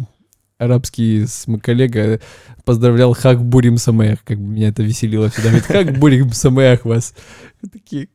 [0.57, 1.25] арабский
[1.61, 2.19] коллега
[2.63, 4.23] поздравлял Хак Бурим Самех.
[4.23, 5.49] Как бы меня это веселило всегда.
[5.49, 7.13] Говорит, Хак Бурим Самех вас.
[7.71, 8.09] Такие,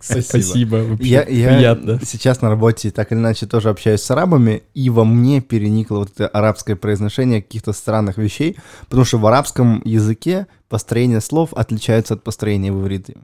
[0.00, 0.76] спасибо.
[0.76, 2.00] вообще Я, я приятно.
[2.04, 6.12] сейчас на работе так или иначе тоже общаюсь с арабами, и во мне переникло вот
[6.14, 8.56] это арабское произношение каких-то странных вещей,
[8.88, 13.16] потому что в арабском языке построение слов отличается от построения в иврите.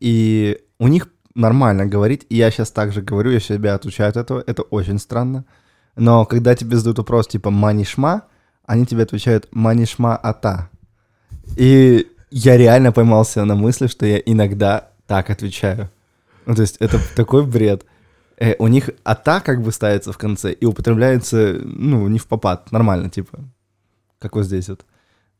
[0.00, 4.62] И у них нормально говорить, я сейчас также говорю, я себя отучаю от этого, это
[4.62, 5.44] очень странно.
[5.96, 8.22] Но когда тебе задают вопрос типа «манишма»,
[8.66, 10.70] они тебе отвечают «манишма ата».
[11.56, 15.90] И я реально поймался на мысли, что я иногда так отвечаю.
[16.46, 17.84] Ну, то есть это такой бред.
[18.38, 22.72] Э, у них ата как бы ставится в конце и употребляется, ну, не в попад,
[22.72, 23.38] нормально, типа,
[24.18, 24.84] как вот здесь вот.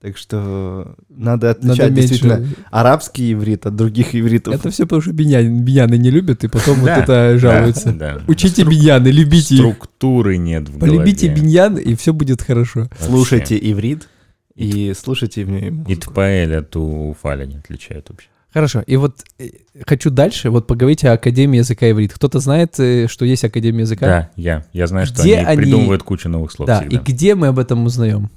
[0.05, 2.09] Так что надо отличать Надо меньше.
[2.09, 4.55] действительно арабский иврит от других ивритов.
[4.55, 8.21] Это все потому, что биньяны, биньяны не любят, и потом вот это жалуются.
[8.29, 9.55] Учите биньяны, любите.
[9.57, 11.43] Структуры нет в Полюбите голове.
[11.43, 12.90] биньян, и все будет хорошо.
[13.01, 14.07] Слушайте иврит
[14.55, 15.97] и слушайте в ней И.
[15.97, 18.29] Тпаэль от Уфаля не отличают вообще.
[18.53, 19.49] Хорошо, и вот э,
[19.87, 22.12] хочу дальше вот поговорить о Академии языка иврит.
[22.12, 24.07] Кто-то знает, э, что есть Академия языка?
[24.07, 24.67] Да, я.
[24.75, 26.95] Я знаю, что Где они, они- придумывают кучу новых слов Да, всегда.
[26.95, 28.29] и где мы об этом узнаем?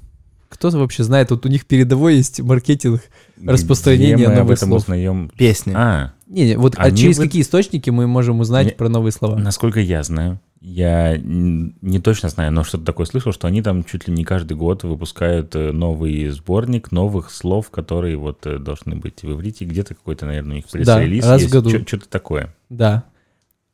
[0.48, 3.02] Кто-то вообще знает, вот у них передовой есть маркетинг.
[3.44, 4.82] распространение Где мы об новых этом слов?
[4.82, 5.30] узнаем?
[5.36, 5.72] Песни.
[5.76, 8.88] А, Не, не, вот а Они через вот- какие источники мы можем узнать Не- про
[8.88, 9.36] новые слова?
[9.38, 14.08] насколько я знаю, я не точно знаю, но что-то такое слышал, что они там чуть
[14.08, 19.22] ли не каждый год выпускают э, новый сборник новых слов, которые вот э, должны быть
[19.22, 19.64] в иврите.
[19.64, 21.52] Где-то какой-то, наверное, у них Да, пресс-релиз раз в есть.
[21.54, 21.70] году.
[21.70, 22.54] Чё- Что-то такое.
[22.70, 23.04] Да.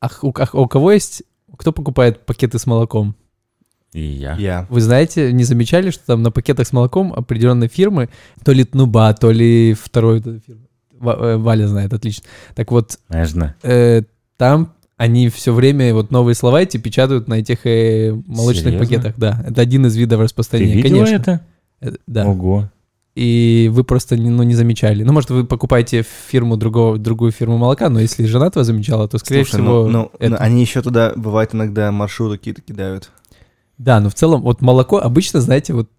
[0.00, 1.22] А, у, а у кого есть,
[1.56, 3.16] кто покупает пакеты с молоком?
[3.94, 4.34] И я.
[4.36, 4.66] Я.
[4.68, 8.08] Вы знаете, не замечали, что там на пакетах с молоком определенной фирмы,
[8.44, 10.20] то ли Тнуба, то ли второй.
[10.98, 12.24] Ва- э, Валя знает, отлично.
[12.54, 13.54] Так вот, Можно.
[13.62, 14.02] э,
[14.36, 18.78] там они все время вот новые слова эти печатают на этих э, молочных Серьезно?
[18.86, 19.42] пакетах, да.
[19.46, 21.14] Это один из видов Ты распространения, видела конечно.
[21.16, 21.40] это?
[21.80, 22.26] Э, Да.
[22.26, 22.70] Ого.
[23.14, 25.04] И вы просто не- ну, не замечали.
[25.04, 29.18] Ну, может, вы покупаете фирму другого, другую фирму молока, но если жена твоя замечала, то,
[29.18, 30.30] скорее Слушай, всего, ну, ну, это.
[30.30, 33.10] ну, они еще туда, бывает, иногда маршруты какие-то кидают.
[33.78, 35.90] Да, но в целом, вот молоко обычно, знаете, вот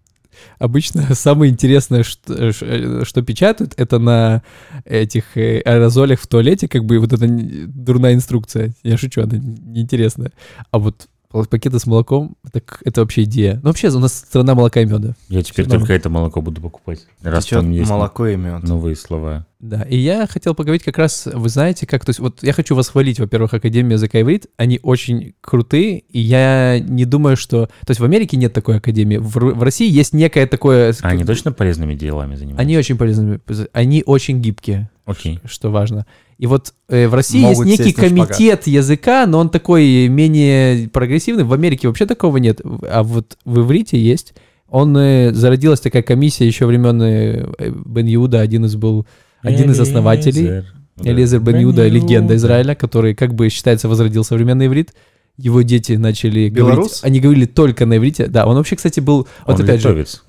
[0.58, 4.42] обычно самое интересное, что, ш- что печатают, это на
[4.84, 8.72] этих э, аэрозолях в туалете, как бы вот эта дурная инструкция.
[8.82, 10.32] Я шучу, она неинтересная.
[10.70, 13.56] А вот пакеты с молоком, это, к- это вообще идея.
[13.62, 15.14] Ну, вообще, у нас страна молока и меда.
[15.28, 17.00] Я теперь Всё только это молоко буду покупать.
[17.22, 18.62] Раз Течет там есть молоко и мед.
[18.62, 19.46] новые слова.
[19.58, 22.74] Да, и я хотел поговорить как раз, вы знаете, как, то есть вот я хочу
[22.74, 27.66] вас хвалить, во-первых, Академию языка иврит, они очень крутые, и я не думаю, что...
[27.66, 30.94] То есть в Америке нет такой академии, в, в России есть некое такое...
[31.00, 32.60] А они точно полезными делами занимаются?
[32.60, 33.40] Они очень полезны,
[33.72, 35.40] они очень гибкие, Окей.
[35.46, 36.04] что важно.
[36.38, 41.44] И вот э, в России Могут есть некий комитет языка, но он такой менее прогрессивный.
[41.44, 44.34] В Америке вообще такого нет, а вот в иврите есть.
[44.68, 47.46] Он э, зародилась такая комиссия еще времен э,
[47.86, 49.06] Бен Иуда, один из был
[49.42, 50.64] один из основателей.
[51.02, 52.36] Элизер бен Бен легенда.
[52.36, 54.94] Израиля, который, как бы считается, возродил современный иврит.
[55.36, 56.76] Его дети начали Белорус?
[56.76, 57.00] говорить...
[57.02, 58.26] Они говорили только на иврите.
[58.26, 59.28] Да, он вообще, кстати, был...
[59.46, 60.24] Вот Он опять же, литовец.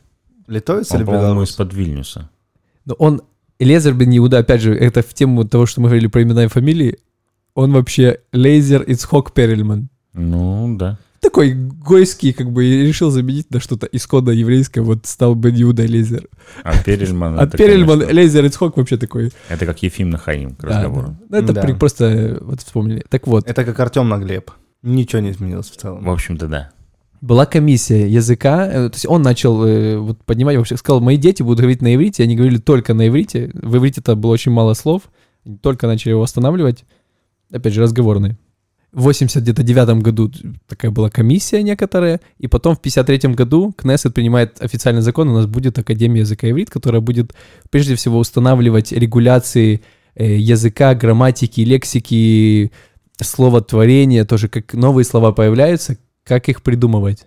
[0.47, 1.51] Литовец Он, или по-моему, белорус?
[1.51, 2.29] из-под Вильнюса.
[2.85, 3.21] Но он,
[3.59, 6.47] Элезер бен Иуда, опять же, это в тему того, что мы говорили про имена и
[6.47, 6.97] фамилии,
[7.55, 9.89] он вообще Лейзер Ицхок Перельман.
[10.13, 10.97] Ну, да.
[11.19, 15.81] Такой гойский, как бы, и решил заменить на что-то исходно еврейское, вот стал бен Иуда
[15.83, 16.27] Лейзер.
[16.63, 17.39] А Перельман...
[17.39, 19.31] А Перельман, конечно, Лейзер Ицхок вообще такой.
[19.49, 21.07] Это как Ефим Нахаим к разговору.
[21.07, 21.17] да.
[21.29, 21.61] Ну, это Да.
[21.63, 23.03] при- просто э, вот вспомнили.
[23.09, 24.51] Так вот, Это как Артем на Глеб.
[24.83, 26.03] Ничего не изменилось в целом.
[26.05, 26.69] В общем-то, да.
[27.21, 31.43] Была комиссия языка, э, то есть он начал э, вот поднимать, вообще сказал, мои дети
[31.43, 35.03] будут говорить на иврите, они говорили только на иврите, в иврите-то было очень мало слов,
[35.61, 36.85] только начали его восстанавливать,
[37.51, 38.37] опять же, разговорный.
[38.93, 40.31] В 89 году
[40.67, 45.45] такая была комиссия некоторая, и потом в 53 году Кнессет принимает официальный закон, у нас
[45.45, 47.33] будет Академия языка иврит, которая будет
[47.69, 49.81] прежде всего устанавливать регуляции
[50.15, 52.71] э, языка, грамматики, лексики,
[53.19, 57.25] словотворения, тоже как новые слова появляются, как их придумывать.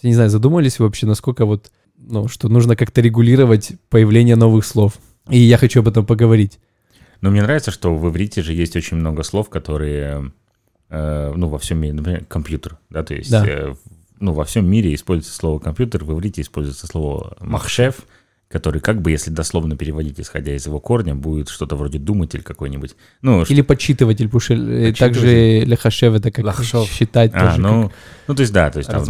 [0.00, 4.64] Я не знаю, задумались вы вообще, насколько вот, ну, что нужно как-то регулировать появление новых
[4.64, 4.94] слов.
[5.28, 6.58] И я хочу об этом поговорить.
[7.20, 10.32] Но мне нравится, что в иврите же есть очень много слов, которые,
[10.88, 13.44] э, ну, во всем мире, например, компьютер, да, то есть, Да.
[13.46, 13.74] э,
[14.20, 18.06] ну, во всем мире используется слово компьютер, в иврите используется слово махшев,
[18.48, 22.96] который как бы, если дословно переводить, исходя из его корня, будет что-то вроде думатель какой-нибудь.
[23.20, 26.88] Ну, Или подсчитыватель, потому что э, также ляхашев это как Лахшов.
[26.88, 27.60] считать а, тоже.
[27.60, 27.92] ну, как-
[28.26, 29.04] ну, то есть, да, то есть там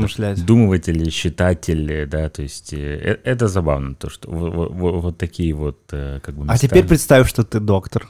[0.44, 5.18] думыватель, считатель, да, то есть, э, э, это забавно, то, что во- во- во- вот
[5.18, 6.66] такие вот, э, как бы, А места.
[6.66, 8.08] теперь представь, что ты доктор.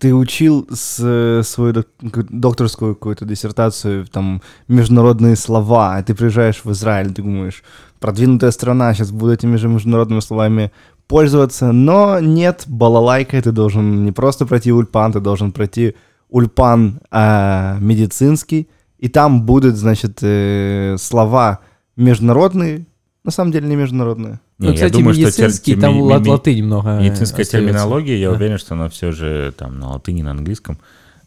[0.00, 7.12] Ты учил с, свою докторскую какую-то диссертацию, там, международные слова, а ты приезжаешь в Израиль,
[7.12, 7.62] ты думаешь,
[8.02, 10.70] продвинутая страна, сейчас буду этими же международными словами
[11.06, 15.94] пользоваться, но нет, балалайка, ты должен не просто пройти ульпан, ты должен пройти
[16.28, 21.58] ульпан а, медицинский, и там будут, значит, э, слова
[21.96, 22.86] международные,
[23.24, 24.40] на самом деле не международные.
[24.58, 26.62] Не, Ну, я кстати, думаю, что тер- медицинский, те- там ми- ми- лат- ми- латынь
[26.64, 26.88] много.
[26.90, 27.50] э, Медицинская остается.
[27.58, 28.36] терминология, я Да.
[28.36, 30.78] уверен, что она все же там на латыни, на английском,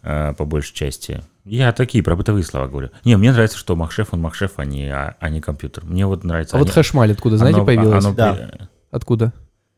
[0.04, 1.22] э, по большей части.
[1.46, 2.90] Я такие про бытовые слова говорю.
[3.04, 5.86] Не, мне нравится, что Махшеф, он Махшеф, а не, а, а не компьютер.
[5.86, 6.56] Мне вот нравится.
[6.56, 8.04] А вот они- хашмаль откуда, знаете, оно- появилось?
[8.06, 8.70] оно- Да.
[8.92, 9.32] Откуда?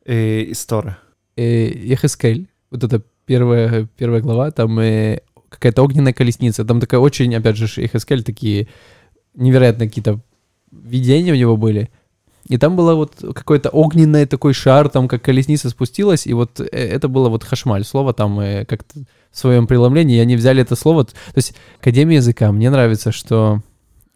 [0.06, 0.98] Э, история.
[1.36, 7.36] э, Ехескель, вот это первая, первая глава, там э, какая-то огненная колесница, там такая очень,
[7.36, 8.70] опять же, Ехескель, такие
[9.36, 10.20] невероятные какие-то
[10.72, 11.90] видения у него были.
[12.50, 16.66] И там было вот какой-то огненный такой шар, там как колесница спустилась, и вот э,
[16.66, 19.00] это было вот хашмаль, слово там э, как-то
[19.32, 21.06] в своем преломлении, и они взяли это слово.
[21.06, 23.62] То есть Академия языка, мне нравится, что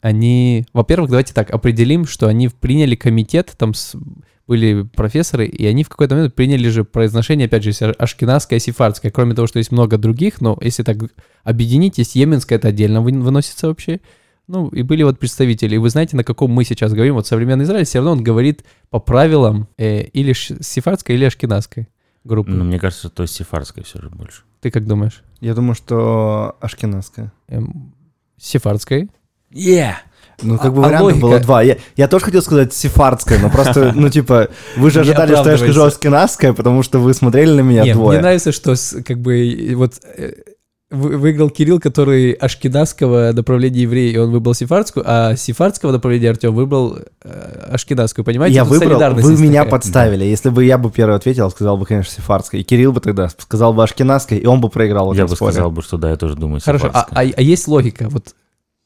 [0.01, 3.95] они, во-первых, давайте так, определим, что они приняли комитет, там с-
[4.47, 8.59] были профессоры, и они в какой-то момент приняли же произношение, опять же, есть а- ашкеназское,
[8.59, 10.97] сефардское, кроме того, что есть много других, но если так
[11.43, 13.99] объединить, есть йеменское, это отдельно вы- выносится вообще,
[14.51, 17.63] ну, и были вот представители, и вы знаете, на каком мы сейчас говорим, вот современный
[17.65, 21.87] Израиль, все равно он говорит по правилам э, или ш- сефардской, или ашкеназской
[22.23, 22.51] группы.
[22.51, 24.41] Ну, мне кажется, то есть сефардское все же больше.
[24.59, 25.23] Ты как думаешь?
[25.39, 27.31] Я думаю, что ашкеназская.
[27.47, 27.93] Эм,
[28.37, 29.09] сефардской?
[29.53, 29.93] Yeah!
[30.43, 31.21] Ну, как А- бы а вариантов логика?
[31.21, 31.61] было два.
[31.61, 35.57] Я, я тоже хотел сказать сефардская, но просто, ну, типа, вы же ожидали, что я
[35.57, 38.17] скажу ашкеназская, потому что вы смотрели на меня Нет, двое.
[38.17, 40.33] мне нравится, что как бы вот э,
[40.91, 46.99] выиграл Кирилл, который ашкенадского направления еврей, и он выбрал сефардскую, а сефардского направления Артем выбрал
[47.23, 48.55] э, ашкенадскую, понимаете?
[48.55, 49.71] я Тут выбрал, вы меня такая.
[49.71, 50.25] подставили.
[50.25, 52.61] Если бы я бы первый ответил, сказал бы, конечно, сефардская.
[52.61, 55.53] И Кирилл бы тогда сказал бы ашкеназская, и он бы проиграл Я бы споре.
[55.53, 58.35] сказал бы, что да, я тоже думаю Хорошо, а, а- а есть логика, вот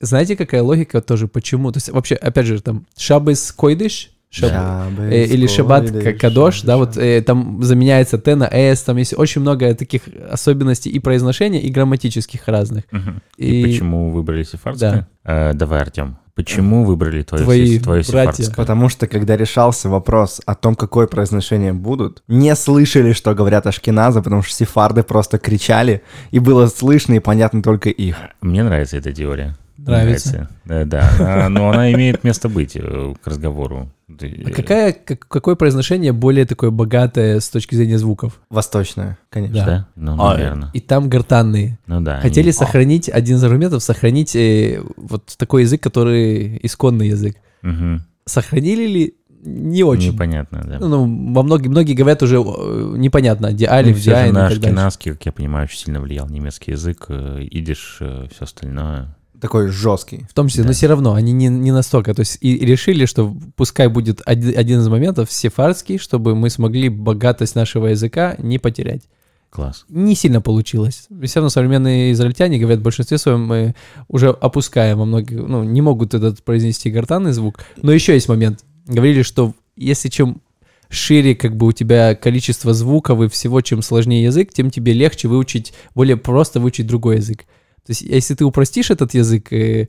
[0.01, 1.71] знаете, какая логика тоже, почему?
[1.71, 6.97] То есть вообще, опять же, там, шабыс койдыш, шаб- э, или шаббат кадош, да, вот
[6.97, 11.69] э, там заменяется т на с, там есть очень много таких особенностей и произношения, и
[11.71, 12.83] грамматических разных.
[12.91, 13.21] Мгм.
[13.37, 15.07] И, И- почему выбрали сефардское?
[15.23, 18.11] Э, давай, Артем, почему выбрали твое, Твои твое братья.
[18.43, 18.55] сефардское?
[18.55, 24.21] Потому что, когда решался вопрос о том, какое произношение будут, не слышали, что говорят ашкеназы,
[24.21, 28.17] потому что сефарды просто кричали, и было слышно и понятно только их.
[28.41, 29.55] Мне нравится эта теория.
[29.77, 30.49] Мне Нравится?
[30.63, 31.09] Да, да.
[31.19, 33.89] А, но она имеет место быть э, к разговору.
[34.09, 38.39] А какая, как- какое произношение более такое богатое с точки зрения звуков?
[38.49, 39.55] Восточная, конечно.
[39.55, 39.65] Да.
[39.65, 39.87] Да?
[39.95, 40.69] Ну, А, наверное.
[40.73, 41.77] И там гортанные.
[41.87, 42.21] Ну да.
[42.21, 47.35] Хотели они- сохранить, один из аргументов, сохранить э, вот такой язык, который исконный язык.
[47.61, 48.03] Мгм.
[48.25, 49.13] Сохранили ли?
[49.47, 50.13] Не очень.
[50.13, 50.79] Непонятно, да.
[50.79, 54.39] Ну, ну, во многие, многие говорят уже э, непонятно, Ну, диалив, же диайн и на
[54.41, 54.61] так дальше.
[54.69, 59.14] ашкеназский, как я понимаю, очень сильно влиял немецкий язык, э, идиш, все остальное.
[59.41, 60.25] Такой жесткий.
[60.29, 60.67] В том числе, Да.
[60.69, 62.13] но все равно они не, не настолько.
[62.13, 66.89] То есть и решили, что пускай будет один, один из моментов сефардский, чтобы мы смогли
[66.89, 69.01] богатость нашего языка не потерять.
[69.49, 69.85] Класс.
[69.87, 71.07] не сильно получилось.
[71.23, 73.73] Все равно современные израильтяне говорят в большинстве своем мы
[74.09, 77.59] уже опускаем во многих, ну, не могут этот произнести гортанный звук.
[77.81, 78.65] Но еще есть момент.
[78.85, 80.41] Говорили, что если чем
[80.89, 85.27] шире как бы у тебя количество звуков и всего, чем сложнее язык, тем тебе легче
[85.27, 87.45] выучить, более просто выучить другой язык.
[87.85, 89.87] То есть если ты упростишь этот язык, э,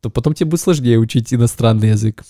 [0.00, 2.22] то потом тебе будет сложнее учить иностранный язык,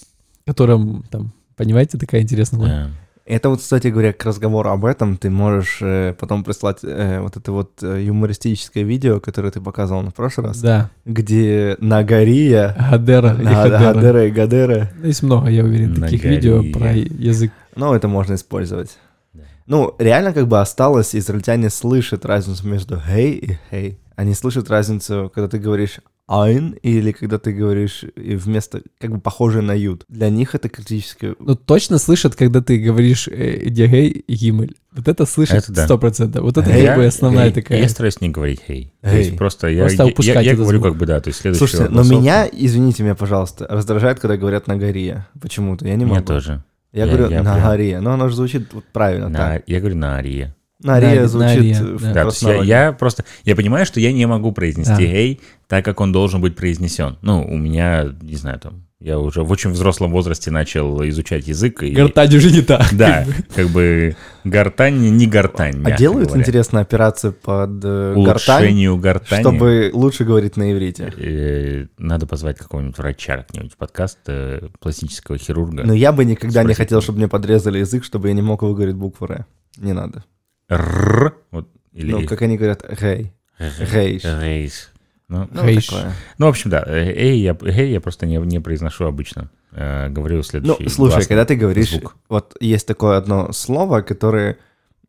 [0.46, 2.60] которым там, понимаете, такая интересная.
[2.66, 2.90] Да.
[3.26, 7.36] Это вот, кстати говоря, к разговору об этом ты можешь э, потом прислать э, вот
[7.36, 13.34] это вот э, юмористическое видео, которое ты показывал в прошлый раз, Да, где Нагария, Гадера
[13.34, 13.68] на-.
[13.68, 16.36] Гадера и Гадера, Есть много, я уверен, таких Нагария.
[16.36, 17.52] видео про язык.
[17.76, 18.96] ну, это можно использовать.
[19.34, 19.42] Да.
[19.66, 23.96] Ну, реально как бы осталось, израильтяне слышат разницу между «hey» и «hey».
[24.18, 29.20] Они слышат разницу, когда ты говоришь «ein» или когда ты говоришь и вместо, как бы
[29.20, 30.04] похожее на «ют».
[30.08, 31.36] Для них это критически...
[31.38, 34.74] Ну, точно слышат, когда ты говоришь э, Дягей и Гимель.
[34.90, 35.84] Вот это слышат да.
[35.84, 36.42] сто процентов.
[36.42, 37.80] Вот это Я- как бы основная такая.
[37.80, 38.92] Я стараюсь не говорить «хей».
[39.02, 39.18] То «Хей».
[39.18, 40.02] есть просто я, Просто
[40.32, 40.90] я- я, я говорю звук.
[40.90, 44.66] как бы, да, то есть следующий Слушайте, но меня, извините меня, пожалуйста, раздражает, когда говорят
[44.66, 45.28] «нагария».
[45.40, 46.16] Почему-то, я не могу.
[46.16, 46.64] Меня тоже.
[46.92, 49.62] Я, Я- говорю я прям- «нагария», но оно же звучит вот правильно На- так.
[49.68, 50.56] я говорю на ария.
[50.83, 52.12] «Нария» На- звучит «нария», в да.
[52.14, 55.03] Да, то есть я, я просто, я понимаю, что я не могу произнести Да.
[55.03, 57.18] «эй», так как он должен быть произнесен.
[57.22, 61.83] Ну, у меня, не знаю, там, я уже в очень взрослом возрасте начал изучать язык.
[61.85, 62.87] И, Гортань уже не так.
[62.93, 63.24] Да,
[63.55, 66.43] как бы гортань не гортань, А делают, говоря.
[66.43, 69.41] интересно, операцию под э, гортань, Улучшению гортани.
[69.43, 71.12] чтобы лучше говорить на иврите?
[71.16, 75.85] Э, Надо позвать какого-нибудь врача как-нибудь в подкаст, э, пластического хирурга.
[75.85, 78.97] Но я бы никогда не хотел, чтобы мне подрезали язык, чтобы я не мог выговорить
[78.97, 79.47] букву «р».
[79.76, 80.24] Не надо.
[80.68, 83.32] Р, вот, или Ну, как они говорят, «гей».
[83.58, 84.22] «Гейш».
[84.24, 84.90] Рейс.
[85.28, 86.12] Ну, Ну, такое.
[86.38, 89.50] ну, в общем, да, э, эй, я, эй, я просто не, не произношу обычно.
[89.72, 92.16] Э, говорю Ну, следующий слушай, гласный когда ты говоришь, звук.
[92.28, 94.56] вот есть такое одно слово, которое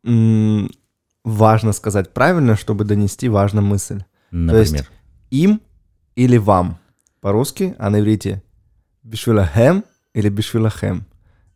[0.04, 0.70] м,
[1.24, 4.02] важно сказать правильно, чтобы донести важную мысль.
[4.30, 4.86] Например.
[5.30, 5.60] Им
[6.16, 6.78] или вам
[7.20, 8.42] по-русски, а на иврите
[9.02, 9.84] бишвилахем
[10.14, 11.06] или бишвилахем.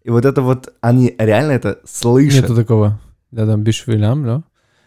[0.03, 2.43] И вот это вот, они реально это слышат.
[2.43, 3.01] Нету такого.
[3.35, 4.43] Да, там бишвилям, да?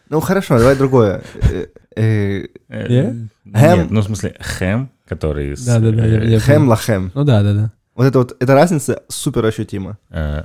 [0.10, 1.22] Ну хорошо, давай другое.
[1.42, 1.66] Э,
[1.98, 3.14] э, Э?
[3.54, 3.80] Хэм.
[3.80, 5.56] Нет, ну, в смысле, хэм, который...
[5.58, 7.12] я- э, я- Хэм лахем.
[7.14, 7.72] Ну да, да, да.
[7.96, 9.98] Вот это вот, эта разница супер ощутима.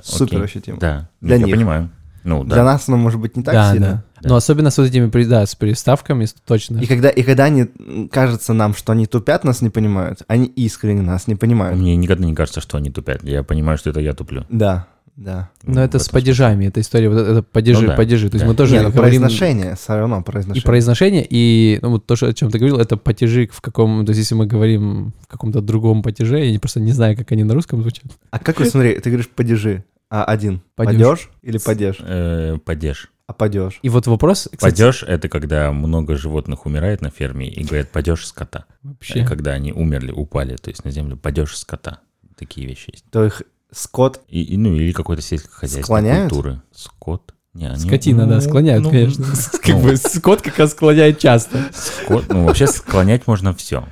[0.03, 0.79] Супер ощутима.
[0.79, 1.89] Да, Для я понимаю.
[2.25, 2.55] Ну, да.
[2.55, 3.87] Для нас оно может быть не так да, сильно.
[3.87, 4.03] да.
[4.21, 4.29] Да.
[4.29, 6.79] Но особенно с вот этими, да, с переставками, точно.
[6.79, 7.69] И когда, и когда они,
[8.11, 11.77] кажется нам, что они тупят, нас не понимают, они искренне нас не понимают.
[11.77, 13.23] Мне никогда не кажется, что они тупят.
[13.23, 14.45] Я понимаю, что это я туплю.
[14.49, 15.51] Да, да.
[15.61, 18.29] Но это с падежами, это история, вот это падежи, Ну да, падежи.
[18.29, 18.51] То есть да.
[18.51, 20.63] мы тоже Не, ну, говорим произношение, все равно и произношение.
[20.63, 24.11] произношение, и ну, вот то, что, о чем ты говорил, это падежи в каком, то
[24.11, 27.53] есть если мы говорим в каком-то другом падеже, я просто не знаю, как они на
[27.53, 28.05] русском звучат.
[28.31, 30.61] А как вот смотри, ты говоришь падежи, а один?
[30.75, 30.97] Падеж.
[30.97, 31.97] Падеж или падеж?
[31.99, 33.09] Э, падеж.
[33.25, 33.79] А падеж.
[33.81, 38.25] И вот вопрос, кстати, Падеж— это когда много животных умирает на ферме и говорят падеж
[38.27, 38.65] скота.
[38.81, 39.25] вообще.
[39.25, 41.99] Когда они умерли, упали, то есть на землю, падеж скота.
[42.35, 43.05] Такие вещи есть.
[43.11, 43.43] То их
[43.73, 46.29] скот И, и, ну, или какой-то сельскохозяйственной Склоняют?
[46.31, 46.61] культуры.
[46.73, 47.33] Скот?
[47.53, 49.25] Не, они- Скотина, да, ну, склоняют, ну, конечно.
[49.61, 51.69] Как ну, бы скот как раз склоняет часто.
[51.71, 53.85] скот- ну, вообще склонять можно все.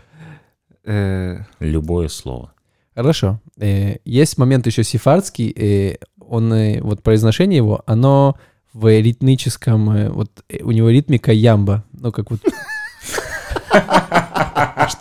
[0.83, 2.53] э, Любое слово.
[2.95, 3.39] Хорошо.
[3.59, 6.51] Э, Есть момент еще сефардский, э, он,
[6.81, 8.35] вот произношение его, оно
[8.73, 12.39] в ритмическом, вот у него ритмика ямба, ну как вот...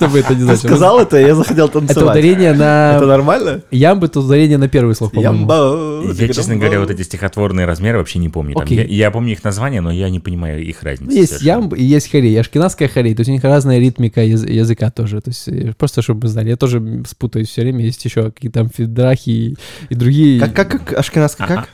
[0.00, 0.68] Что бы это Ты значило.
[0.68, 2.04] сказал это, я захотел Это танцевать.
[2.16, 2.58] ударение Это
[3.00, 3.06] на...
[3.06, 3.62] нормально?
[3.70, 5.40] Ямбы, это ударение на первый слог, по-моему.
[5.40, 6.12] Ямба.
[6.14, 8.54] Я, честно говоря, вот эти стихотворные размеры вообще не помню.
[8.56, 11.12] Там я, я помню их названия, но я не понимаю их разницы.
[11.12, 11.60] Ну, Есть совершенно.
[11.62, 12.40] ямб и есть хорей.
[12.40, 13.14] Ашкенадская хорей.
[13.14, 15.20] То есть у них разная ритмика яз- языка тоже.
[15.20, 16.48] То есть э, просто чтобы вы знали.
[16.48, 17.84] Я тоже спутаюсь все время.
[17.84, 19.56] Есть еще какие-то амфидрахи и,
[19.90, 20.40] и другие.
[20.40, 21.68] Как, как, как, ашкеназка как?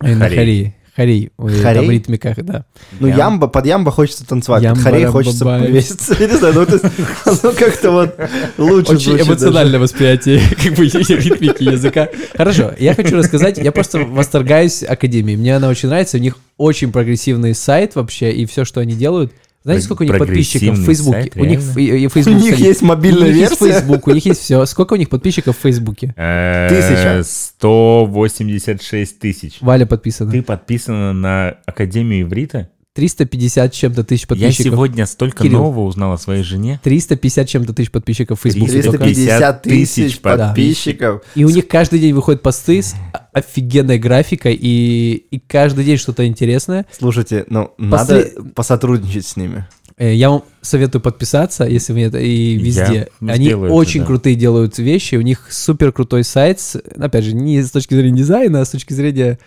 [0.00, 0.74] Э, на Хорей.
[0.94, 1.30] Хорей.
[1.32, 1.32] Хорей.
[1.38, 1.86] Ой, Там Хорей?
[1.86, 2.64] в ритмиках, да.
[3.00, 6.16] Ну, Ям- ямба, под ямба хочется танцевать, под Ямба, хорей рамба, хочется повеситься.
[6.20, 6.84] Я не знаю, ну, то есть,
[7.24, 8.16] оно как-то вот
[8.58, 12.08] лучше Очень эмоциональное восприятие как бы ритмики языка.
[12.36, 15.36] Хорошо, я хочу рассказать, я просто восторгаюсь Академией.
[15.38, 19.32] Мне она очень нравится, у них очень прогрессивный сайт вообще, и все, что они делают.
[19.64, 21.20] Знаете, сколько у них подписчиков в Фейсбуке?
[21.22, 22.06] сайт, У них и- и даже.
[22.06, 23.74] У Facebook, них кстати, есть мобильная у них есть версия.
[23.80, 24.66] Facebook, у них есть все.
[24.66, 26.14] Сколько у них подписчиков в Фейсбуке?
[26.16, 27.22] Э, Тысяча.
[27.24, 29.58] 186 тысяч.
[29.60, 30.30] Валя подписана.
[30.30, 32.68] Ты подписана на Академию Иврита?
[32.94, 34.72] 350 с чем-то тысяч Я подписчиков.
[34.72, 35.58] сегодня столько Кирилл.
[35.62, 36.78] нового узнал о своей жене.
[36.82, 38.72] 350 с чем-то тысяч подписчиков в Фейсбуке.
[38.72, 39.04] 350 только.
[39.04, 41.22] 350 тысяч подписчиков.
[41.34, 42.94] И у них каждый день выходят посты с
[43.32, 46.84] офигенной графикой, и, и каждый день что-то интересное.
[46.92, 49.66] Слушайте, ну, После- надо посотрудничать с ними.
[49.96, 53.08] Э, Я вам советую подписаться, если вы это и везде.
[53.22, 54.06] Я Они это, очень да.
[54.06, 58.18] крутые делают вещи, у них супер крутой сайт, с- опять же, не с точки зрения
[58.18, 59.38] дизайна, а с точки зрения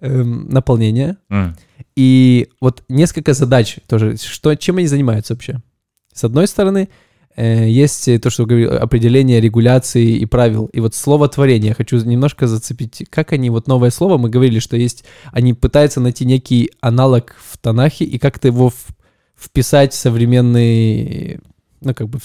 [0.00, 1.16] эм, наполнения.
[1.30, 1.56] М.
[1.96, 4.16] И вот несколько задач тоже.
[4.16, 5.60] Что, чем они занимаются вообще?
[6.12, 6.88] С одной стороны,
[7.36, 10.66] э, есть то, что говорил, определение регуляции и правил.
[10.66, 11.68] И вот слово творение.
[11.70, 13.04] Я хочу немножко зацепить.
[13.10, 17.58] Как они, вот новое слово, мы говорили, что есть, они пытаются найти некий аналог в
[17.58, 18.86] Танахе и как-то его в-
[19.36, 21.40] вписать в современный,
[21.80, 22.18] ну, как бы,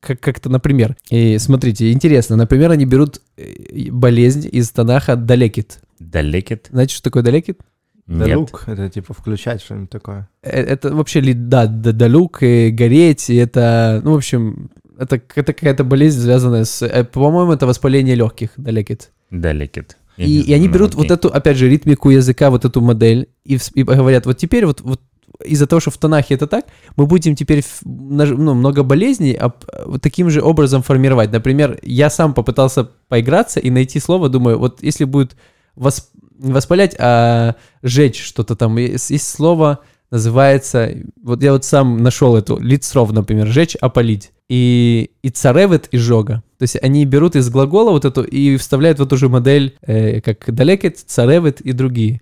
[0.00, 0.96] как- как-то, например.
[1.10, 5.80] И смотрите, интересно, например, они берут э, болезнь из Танаха Далекит.
[6.10, 6.68] Далекит?
[6.70, 7.60] Знаете, что такое Далекит?
[8.06, 8.36] Да Нет.
[8.36, 10.28] лук, это типа включать что-нибудь такое.
[10.42, 15.52] Э, Это вообще, ли- да, далюк, и гореть, и это, ну, в общем, это, это
[15.52, 19.12] какая-то болезнь, связанная с, э, по-моему, это воспаление легких, далекит.
[19.30, 19.96] Далекит.
[20.16, 21.14] Я И, не и они берут вот окей.
[21.14, 25.00] эту, опять же, ритмику языка, вот эту модель, и, и говорят, вот теперь вот, вот
[25.44, 29.52] из-за того, что в Танахе это так, мы будем теперь ну, много болезней а,
[29.86, 31.32] вот таким же образом формировать.
[31.32, 35.36] Например, я сам попытался поиграться и найти слово, думаю, вот если будет
[35.76, 36.08] вос-
[36.38, 40.90] не воспалять, а жечь что-то там, есть, есть слово, называется,
[41.22, 44.32] вот я вот сам нашел эту, лицров, например, жечь, опалить.
[44.48, 46.42] И, и царевет, и жога.
[46.58, 50.20] То есть они берут из глагола вот эту и вставляют в эту же модель, э,
[50.20, 52.20] как далекет, царевет и другие.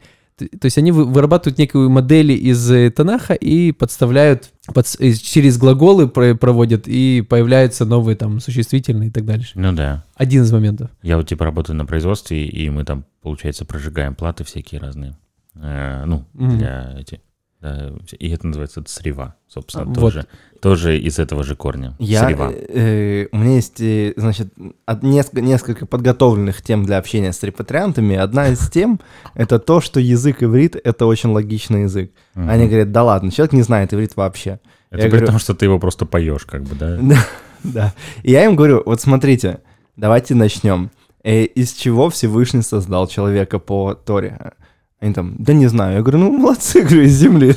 [0.49, 4.87] То есть они вы- вырабатывают некую модель из э, Танаха и подставляют, под-
[5.23, 9.53] через глаголы про- проводят, и появляются новые там существительные и так дальше.
[9.55, 10.05] Ну да.
[10.15, 10.91] Один из моментов.
[11.03, 15.17] Я вот типа работаю на производстве, и мы там, получается, прожигаем платы всякие разные.
[15.55, 16.59] Э, ну, Мгм.
[16.59, 17.21] для эти.
[17.61, 19.99] Да, и это называется срева, собственно, А, вот.
[19.99, 20.27] тоже.
[20.61, 21.95] Тоже из этого же корня.
[21.99, 22.53] Я, Срева.
[22.53, 24.53] э, у меня есть, э, значит,
[24.85, 28.15] от- несколько, несколько подготовленных тем для общения с репатриантами.
[28.17, 29.01] Одна из тем—
[29.35, 32.13] это то, что язык иврит— это очень логичный язык.
[32.35, 32.51] Мгм.
[32.51, 34.61] Они говорят, да ладно, человек не знает иврит вообще.
[34.91, 36.99] Это я при говорю- том, что ты его просто поешь, как бы, да?
[37.03, 37.17] Да,
[37.65, 37.95] да.
[38.23, 39.61] И я им говорю, вот смотрите,
[39.97, 40.91] давайте начнем.
[41.23, 44.53] Э, из чего Всевышний создал человека по Торе?
[45.01, 45.97] Они там, да не знаю.
[45.97, 47.57] Я говорю, ну молодцы, говорю, из земли.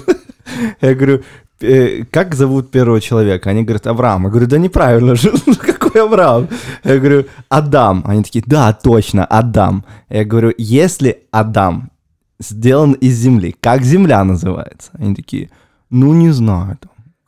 [0.82, 1.22] Я говорю,
[1.62, 3.50] «Э, как зовут первого человека?
[3.50, 4.24] Они говорят, Авраам.
[4.24, 6.48] Я говорю, да неправильно же, Ну, какой Авраам?
[6.84, 8.04] Я говорю, Адам.
[8.06, 9.84] Они такие, да, точно, Адам.
[10.10, 11.90] Я говорю, если Адам
[12.40, 14.92] сделан из земли, как земля называется?
[15.00, 15.50] Они такие,
[15.90, 16.78] ну не знаю.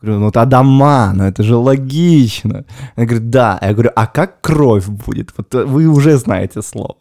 [0.06, 0.14] Там».
[0.14, 2.66] Говорю, ну это Адама, ну это же логично.
[2.97, 3.60] Я говорю, да.
[3.62, 5.34] Я говорю, а как кровь будет?
[5.38, 6.95] Вот вы уже знаете слово.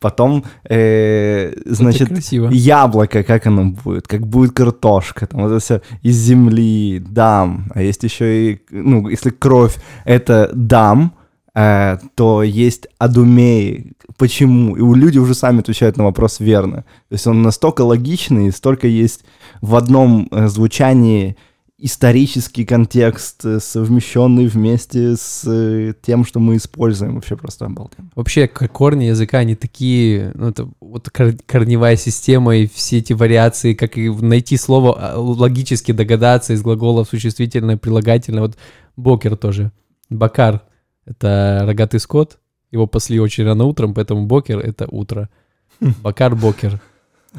[0.00, 2.10] Потом, э, значит,
[2.52, 4.06] яблоко, как оно будет?
[4.06, 5.26] Как будет картошка?
[5.26, 7.66] Там это все из земли, дам.
[7.74, 11.12] А есть еще и, ну, если кровь это дам,
[11.54, 13.92] э, то есть адумей.
[14.18, 14.76] Почему?
[14.76, 16.84] И у люди уже сами отвечают на вопрос верно.
[17.08, 19.24] То есть он настолько логичный, столько есть
[19.60, 21.36] в одном э, звучании
[21.78, 27.16] исторический контекст, э, совмещенный вместе с э, тем, что мы используем.
[27.16, 28.10] Вообще просто обалденно.
[28.14, 33.74] Вообще корни языка, они такие, ну, это вот кор- корневая система и все эти вариации,
[33.74, 38.42] как и найти слово, а, логически догадаться из глаголов существительное, прилагательное.
[38.42, 38.56] Вот
[38.96, 39.70] бокер тоже.
[40.08, 40.62] Бакар—
[41.04, 42.38] это рогатый скот,
[42.70, 45.28] его пасли очень рано утром, поэтому бокер— это утро.
[46.02, 46.80] Бакар-бокер.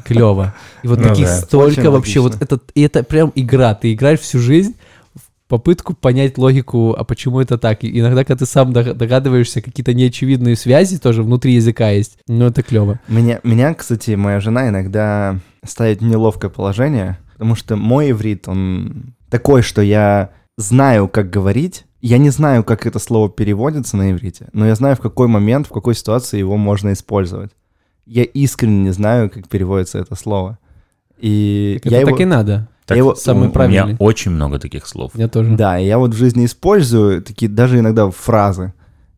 [0.04, 0.54] Клево.
[0.82, 1.36] И вот Ну таких да.
[1.38, 2.20] столько вообще.
[2.20, 2.44] Вот логично.
[2.56, 3.74] это, и это прям игра.
[3.74, 4.74] Ты играешь всю жизнь
[5.14, 7.82] в попытку понять логику, а почему это так.
[7.84, 12.18] И иногда, когда ты сам дог- догадываешься, какие-то неочевидные связи тоже внутри языка есть.
[12.28, 13.00] Ну, это клево.
[13.08, 19.14] Меня, меня, кстати, моя жена иногда ставит в неловкое положение, потому что мой иврит, он
[19.30, 24.48] такой, что я знаю, как говорить, я не знаю, как это слово переводится на иврите,
[24.52, 27.50] но я знаю, в какой момент, в какой ситуации его можно использовать.
[28.10, 30.58] Я искренне не знаю, как переводится это слово.
[31.18, 32.16] И Так я это его...
[32.16, 32.68] так и надо.
[32.86, 33.84] Так, его- самый у, у правильный.
[33.88, 35.12] меня очень много таких слов.
[35.14, 35.54] Я тоже.
[35.56, 38.72] Да, и я вот в жизни использую такие даже иногда фразы,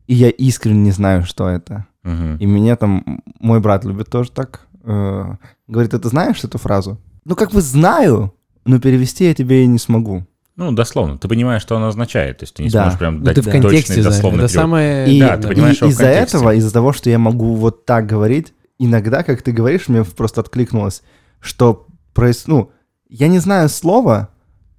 [0.08, 1.86] и я искренне не знаю, что это.
[2.02, 2.36] Мгм.
[2.38, 4.66] И меня там мой брат любит тоже так.
[4.82, 5.24] э,
[5.68, 6.98] говорит, это знаешь эту фразу?
[7.24, 8.32] Ну, как бы знаю,
[8.64, 10.26] но перевести я тебе и не смогу.
[10.56, 11.16] Ну, дословно.
[11.18, 12.38] Ты понимаешь, что оно означает.
[12.38, 12.82] То есть ты не Да.
[12.84, 14.16] сможешь прям Ну, дать ты в точный контексте знаешь.
[14.16, 15.14] дословный Это самое...
[15.14, 18.06] И, Да, ты и понимаешь в из-за этого, из-за того, что я могу вот так
[18.06, 21.02] говорить, иногда, как ты говоришь, мне просто откликнулось,
[21.40, 22.46] что проис...
[22.46, 22.70] ну,
[23.08, 24.28] я не знаю слова,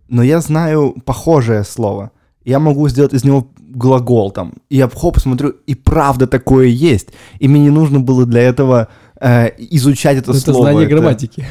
[0.09, 2.11] но я знаю похожее слово.
[2.43, 4.53] Я могу сделать из него глагол там.
[4.69, 7.09] И я хоп, смотрю, и правда такое есть.
[7.39, 8.87] И мне не нужно было для этого
[9.19, 10.71] э, изучать это, Это слово.
[10.71, 11.45] знание грамматики.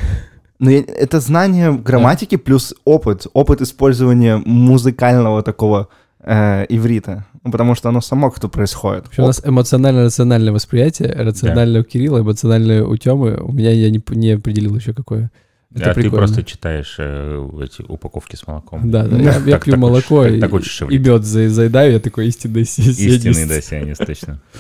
[0.59, 3.27] Ну, я- это знание грамматики плюс опыт.
[3.33, 5.89] Опыт использования музыкального такого
[6.19, 7.25] э, иврита.
[7.43, 9.07] Ну, потому что оно само как-то происходит.
[9.17, 13.37] У нас эмоционально-рациональное восприятие, рациональное у Кирилла, эмоциональное у Тёмы.
[13.41, 15.31] У меня я не, не определил еще какое.
[15.75, 16.27] Это а ты прикольно.
[16.27, 18.91] просто читаешь э, эти упаковки с молоком.
[18.91, 20.53] Да, да, я, я Так- пью так молоко учишь- и, так
[20.91, 23.49] и мед за- заедаю, я такой истинный си- Истинный, сионист.
[23.49, 24.41] да, сионист, точно.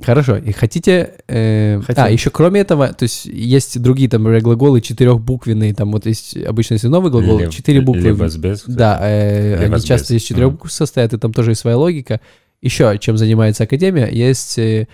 [0.00, 1.14] Хорошо, и хотите...
[1.28, 2.02] э, Хотим.
[2.04, 6.74] А, еще кроме этого, то есть есть другие там глаголы четырехбуквенные, там вот есть обычно
[6.74, 8.00] если новый глагол, Лев- четыре буквы.
[8.02, 9.88] левозбез, Да, э, они Левозбез.
[9.88, 12.20] часто из четырех букв состоят, и там тоже есть своя логика.
[12.62, 14.88] Еще чем занимается Академия, есть э,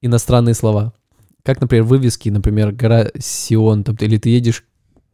[0.00, 0.92] иностранные слова.
[1.44, 4.64] Как, например, вывески, например, гора Сион, там, или ты едешь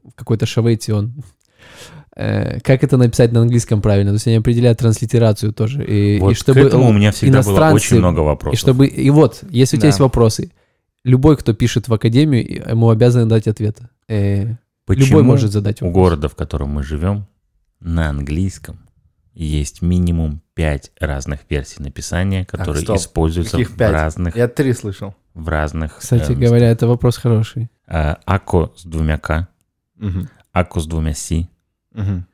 [0.05, 1.15] в какой-то Шавей Сион.
[2.19, 4.11] Э, Как это написать на английском правильно?
[4.11, 5.85] То есть они определяют транслитерацию тоже.
[5.85, 8.59] И, Вот и чтобы к этому у меня всегда было иностранцы- очень много и вопросов.
[8.61, 9.89] чтобы и вот, если у тебя Да.
[9.89, 10.51] есть вопросы,
[11.05, 13.79] любой, кто пишет в академию, ему обязан дать ответ.
[14.09, 16.03] Э, Почему любой может задать у вопрос.
[16.03, 17.27] города, в котором мы живем,
[17.81, 18.81] на английском
[19.35, 22.97] есть минимум пять разных версий написания, которые стоп.
[22.97, 23.93] используются Каких в пять?
[23.93, 25.15] разных, Я три слышал.
[25.35, 25.99] в разных.
[25.99, 27.69] Кстати э, говоря, это вопрос хороший.
[27.87, 29.47] э, Ако с двумя к,
[29.97, 30.29] Мгм.
[30.53, 31.49] Ако с двумя си,
[31.99, 32.27] Мгм.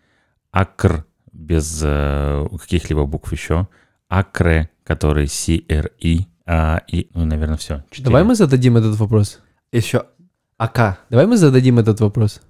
[0.52, 3.66] Акр без э, каких-либо букв еще,
[4.08, 7.82] Акре, который CRI, а, и, ну, наверное, все.
[7.98, 9.40] Давай мы зададим этот вопрос.
[9.72, 10.04] Еще
[10.58, 10.98] АК.
[11.10, 12.40] Давай мы зададим этот вопрос.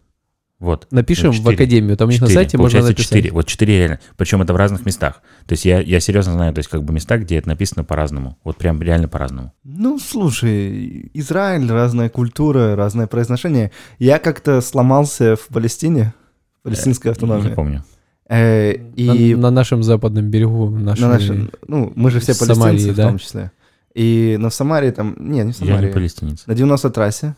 [0.58, 0.86] Вот.
[0.90, 3.08] Напишем Ну, в академию, там у них на сайте можно Получается написать.
[3.08, 3.32] четыре.
[3.32, 4.00] Вот четыре реально.
[4.16, 5.20] Причем это в разных местах.
[5.46, 8.38] То есть я, я серьезно знаю, то есть как бы места, где это написано по-разному.
[8.44, 9.52] Вот прям реально по-разному.
[9.64, 13.72] Ну, слушай, Израиль, разная культура, разное произношение.
[13.98, 16.14] Я как-то сломался в Палестине,
[16.64, 17.54] палестинской Не автономии.
[17.54, 17.84] помню.
[18.28, 21.02] Э, и на, на нашем западном берегу нашей...
[21.02, 23.08] на нашем- ну, мы же все в Самарии, палестинцы в да?
[23.08, 23.50] том числе.
[23.94, 26.46] И на Самаре там, не, не в Я Самарии, не палестинец.
[26.46, 27.34] на 90 трассе.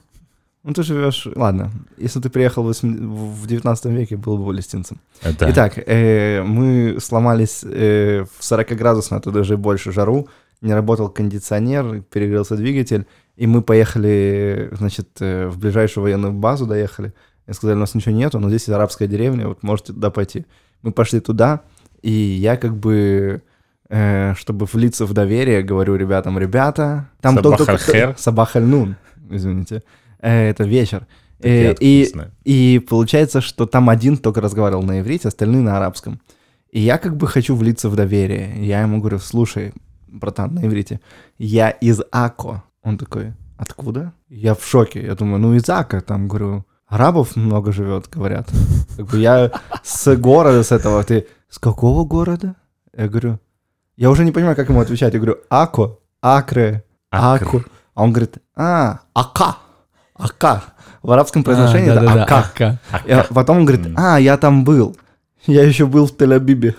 [0.63, 4.99] Ну, ты живешь, ладно, если ты приехал в, восьми- в 19 веке, был бы палестинцем.
[5.23, 5.51] Э, да.
[5.51, 10.29] Итак, э, мы сломались э, в 40-градусную, а то даже больше жару,
[10.63, 13.07] не работал кондиционер, перегрелся двигатель,
[13.37, 17.13] и мы поехали, значит, э, в ближайшую военную базу доехали.
[17.47, 20.47] И сказали, у нас ничего нету, но здесь есть арабская деревня, вот можете туда пойти.
[20.83, 21.63] Мы пошли туда,
[22.03, 23.43] и я как бы,
[23.89, 27.71] э, чтобы влиться в доверие, говорю ребятам, ребята, там только...
[27.71, 28.15] аль-хер.
[28.19, 28.97] Сабах аль-нун,
[29.31, 29.83] извините.
[30.21, 31.07] Э, это вечер.
[31.41, 32.13] Э, и,
[32.45, 36.21] и получается, что там один только разговаривал на иврите, остальные на арабском.
[36.71, 38.67] И я как бы хочу влиться в доверие.
[38.67, 39.73] Я ему говорю, слушай,
[40.09, 41.01] братан, на иврите,
[41.39, 42.65] я из Ако.
[42.83, 44.13] Он такой, откуда?
[44.29, 45.05] Я в шоке.
[45.05, 48.49] Я думаю, ну из Ака, там, говорю, арабов много живет, говорят.
[48.97, 49.51] Как бы я
[49.83, 52.55] с города с этого, ты с какого города?
[52.97, 53.39] Я говорю,
[53.97, 55.15] я уже не понимаю, как ему отвечать.
[55.15, 57.47] Я говорю, Ако, Акре, Акр.
[57.47, 57.65] Аку.
[57.95, 59.57] А он говорит, а, Ака,
[60.15, 60.63] Ака.
[61.03, 62.39] В арабском произношении А, это Ака.
[62.39, 62.81] Ака.
[63.07, 64.97] И а потом он говорит, а, я там был.
[65.47, 66.75] Я еще был в Тель-Абибе.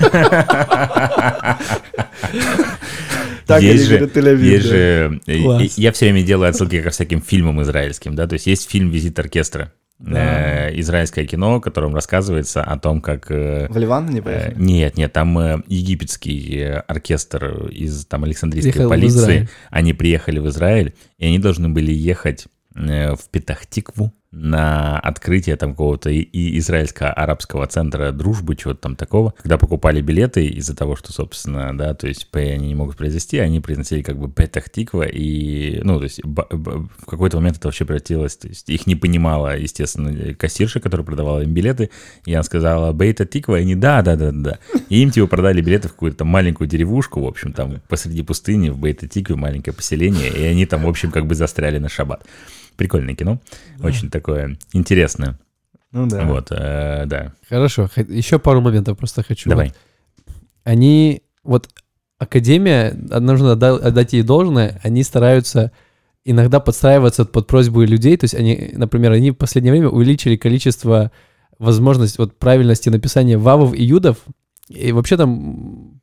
[3.48, 4.70] Так есть же, Тель-Авив, есть да.
[4.70, 5.62] же, э, Класс.
[5.62, 8.90] э, я все время делаю отсылки ко всяким фильмам израильским, да, то есть есть фильм
[8.90, 9.72] «Визит оркестра»,
[10.06, 13.30] э, израильское кино, в котором рассказывается о том, как...
[13.30, 14.54] э, В Ливан не э, поехали?
[14.56, 20.38] Нет, нет, там э, египетский э, оркестр из там Александрийской Приехал в полиции, они приехали
[20.38, 26.20] в Израиль, и они должны были ехать э, в Петахтикву на открытие там какого-то и,
[26.20, 29.32] и израильско-арабского центра дружбы, чего-то там такого.
[29.38, 33.38] Когда покупали билеты из-за того, что, собственно, да, то есть П они не могут произнести,
[33.38, 37.68] они произносили как бы Петахтиква, и, ну, то есть б- б- в какой-то момент это
[37.68, 41.90] вообще превратилось, то есть их не понимала, естественно, кассирша, которая продавала им билеты,
[42.26, 44.58] и она сказала Бейта Тиква, и они да, да, да, да.
[44.90, 48.78] И им типа продали билеты в какую-то маленькую деревушку, в общем, там посреди пустыни, в
[48.78, 52.26] Бейта Тикве маленькое поселение, и они там, в общем, как бы застряли на шаббат.
[52.78, 53.40] Прикольное кино,
[53.82, 55.38] очень такое интересное.
[55.92, 56.24] Ну да.
[56.24, 57.34] Вот, э, да.
[57.48, 59.50] Хорошо, еще пару моментов просто хочу.
[59.50, 59.74] Давай.
[60.62, 61.68] Они, вот
[62.18, 65.72] Академия, нужно отда- отдать ей должное, они стараются
[66.24, 71.10] иногда подстраиваться под просьбы людей, то есть они, например, они в последнее время увеличили количество
[71.58, 74.18] возможность вот правильности написания вавов и юдов,
[74.68, 76.00] и вообще там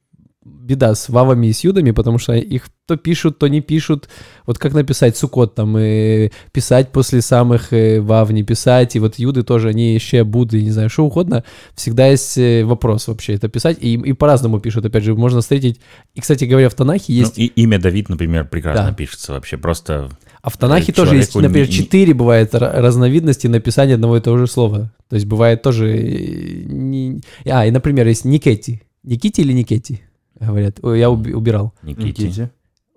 [0.66, 4.09] беда с вавами и с юдами, потому что их то пишут, то не пишут.
[4.45, 9.18] Вот как написать сукот там, и писать после самых э, вав, не писать, и вот
[9.20, 11.43] юды тоже, они еще буды, не знаю, что угодно.
[11.76, 15.80] Всегда есть э, вопрос вообще это писать, и, и по-разному пишут, опять же, можно встретить.
[16.16, 18.93] И, кстати говоря, в Танахе есть Ну, и имя Давид, например, прекрасно Да.
[18.93, 20.09] пишется вообще, просто...
[20.41, 24.18] А в Танахе Э, тоже есть, например, не- не- четыре бывает ра- разновидности написания одного
[24.18, 24.91] и того же слова.
[25.09, 25.88] То есть бывает тоже...
[25.97, 28.82] э, А, и, например, есть Никети.
[29.03, 30.01] Никити или Никети?
[30.40, 30.80] Говорят.
[30.82, 31.74] Ой, я уби- убирал.
[31.84, 32.24] Никити.
[32.24, 32.52] Никите.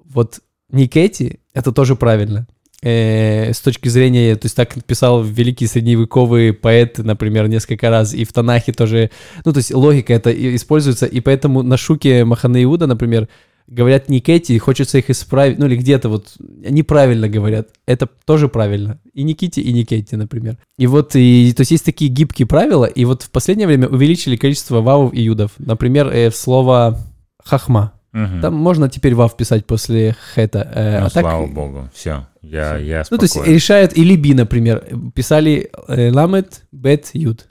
[0.04, 2.46] Вот Никети— это тоже правильно.
[2.80, 8.24] Э, с точки зрения, то есть так писал великий средневековый поэт, например, несколько раз, и
[8.24, 9.10] в Танахе тоже,
[9.44, 13.28] ну, то есть логика это используется, и поэтому на шуке Махана Иуда, например,
[13.66, 19.00] говорят Никети, и хочется их исправить, ну, или где-то вот неправильно говорят, это тоже правильно,
[19.12, 20.56] и Никити, и Никети, например.
[20.78, 24.36] И вот, и, то есть есть такие гибкие правила, и вот в последнее время увеличили
[24.36, 25.50] количество вавов и юдов.
[25.58, 27.00] Например, э, слово
[27.48, 28.40] хахма, Мгм.
[28.40, 30.66] Там можно теперь вав писать после хэта.
[30.74, 33.54] э, Ну, а так- слава богу, все, я, я Ну, то есть спокоен.
[33.54, 34.82] решают и либи, например.
[35.14, 37.48] Писали э, ламет, бет, ют.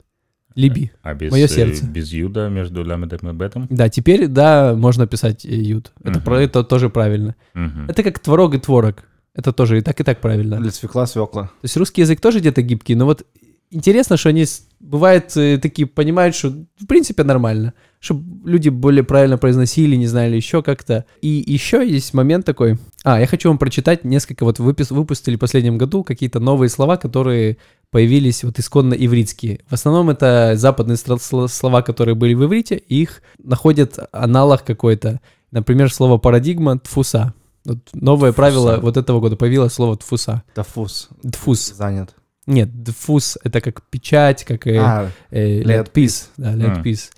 [0.56, 0.90] Либи.
[1.02, 1.84] А без, моё э, сердце.
[1.86, 3.66] без юда между ламедом и бетом?
[3.70, 5.92] Да, теперь, да, можно писать э, ют.
[6.02, 6.22] Это, Мгм.
[6.22, 7.36] про, это тоже правильно.
[7.54, 7.86] Мгм.
[7.88, 9.04] Это как творог и творог.
[9.36, 10.56] Это тоже и так, и так правильно.
[10.60, 11.42] Для свекла свекла.
[11.44, 13.22] То есть русский язык тоже где-то гибкий, но вот
[13.70, 14.44] интересно, что они,
[14.80, 16.48] бывает, э, такие понимают, что
[16.80, 21.04] в принципе нормально, чтобы люди более правильно произносили, не знали, еще как-то.
[21.20, 22.78] И еще есть момент такой.
[23.04, 26.96] А, я хочу вам прочитать несколько, вот выпис- выпустили в последнем году какие-то новые слова,
[26.96, 27.56] которые
[27.90, 29.60] появились вот исконно ивритские.
[29.68, 35.20] В основном это западные слова, которые были в иврите, их находят аналог какой-то.
[35.50, 37.34] Например, слово парадигма тфуса.
[37.64, 38.36] Вот новое Тфуса.
[38.36, 40.42] правило вот этого года появилось слово тфуса.
[40.54, 41.08] Тафус.
[41.22, 41.72] Тфус.
[41.74, 42.14] Занят.
[42.46, 46.30] Нет, диффуз— это как печать, как э, А, э, летпис.
[46.38, 47.10] Да, летпис.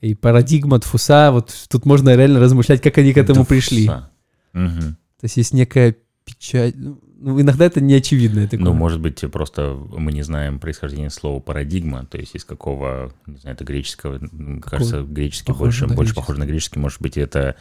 [0.00, 3.48] И парадигма дфуса, вот тут можно реально размышлять, как они к этому Дуфса.
[3.48, 3.86] пришли.
[3.86, 4.10] То
[4.52, 4.96] Мгм.
[5.22, 6.74] есть есть некая печать...
[7.20, 8.64] Ну, иногда это неочевидное такое.
[8.64, 13.38] Ну, может быть, просто мы не знаем происхождение слова парадигма, то есть из какого, не
[13.38, 16.20] знаю, это греческого, м, кажется, греческий Похоже больше, больше греческий.
[16.20, 17.56] похоже на греческий, может быть, это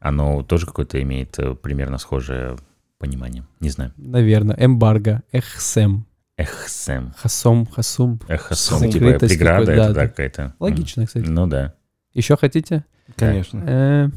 [0.00, 2.56] оно тоже какое-то имеет э, примерно схожее
[2.98, 3.92] понимание, не знаю.
[3.96, 4.56] Наверное.
[4.58, 6.06] Эмбарго, эхсем,
[6.42, 8.20] Эхсем, хасом, хасум.
[8.28, 10.54] Закрытость типа преграда, это да, какая-то.
[10.58, 11.26] Логично, кстати.
[11.26, 11.74] Ну да.
[12.14, 12.84] Еще хотите?
[13.16, 13.62] конечно.
[13.66, 14.08] Э,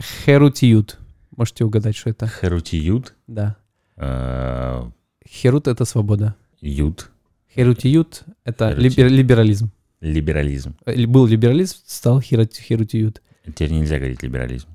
[0.00, 0.98] Херутиют.
[1.36, 2.26] Можете угадать, что это?
[2.28, 3.56] Херутиют, Да.
[3.96, 4.82] э,
[5.28, 6.34] Херут— это свобода.
[6.60, 7.10] ют,
[7.54, 9.70] Херутиют— это либерализм.
[10.00, 10.76] либерализм.
[10.86, 13.22] Э, Был либерализм, стал херут- херутиют.
[13.46, 14.68] Теперь нельзя говорить либерализм.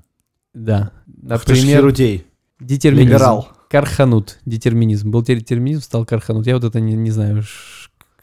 [0.54, 0.90] Да.
[1.06, 2.26] Например, херудей.
[2.60, 3.08] детерминизм.
[3.08, 3.48] Либерал.
[3.74, 4.38] Карханут.
[4.46, 5.10] Детерминизм.
[5.10, 6.46] Был детерминизм, стал карханут.
[6.46, 7.42] Я вот это не, не знаю,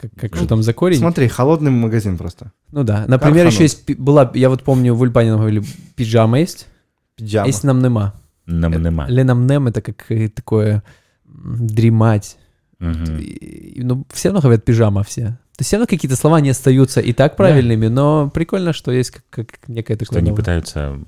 [0.00, 0.98] как, как что там за корень.
[0.98, 2.52] Смотри, холодный магазин просто.
[2.70, 3.04] Ну да.
[3.06, 3.52] Например, Карханут.
[3.52, 5.62] еще есть, была, я вот помню, в Ульпане нам говорили,
[5.94, 6.68] пиджама есть,
[7.16, 7.46] Пиджама.
[7.46, 8.14] есть намнема.
[8.46, 9.06] Нам нема.
[9.08, 10.82] Ленамнем это как э, такое
[11.26, 12.38] дремать.
[12.80, 15.22] И- и, ну, все равно говорят пижама все.
[15.22, 19.10] То есть все равно какие-то слова не остаются и так правильными, но прикольно, что есть
[19.12, 20.18] как, как некое Что такое...
[20.20, 20.40] они новое.
[20.40, 20.98] пытаются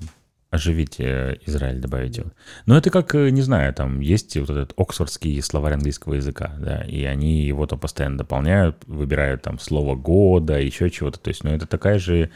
[0.55, 2.31] оживить э, Израиль, добавить его.
[2.65, 6.81] Но это как, э, не знаю, там есть вот этот оксфордский словарь английского языка, да,
[6.81, 11.19] и они его там постоянно дополняют, выбирают там слово года, еще чего-то.
[11.19, 12.31] То есть, ну, это такая же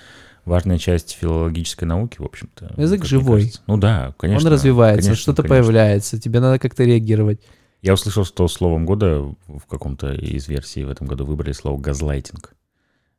[0.46, 2.74] важная часть филологической науки, в общем-то.
[2.78, 3.52] Язык живой.
[3.68, 4.48] Ну да, конечно.
[4.48, 7.42] Он развивается, что-то появляется, тебе надо как-то реагировать.
[7.82, 12.54] Я услышал, что словом года в каком-то из версий в этом году выбрали слово газлайтинг.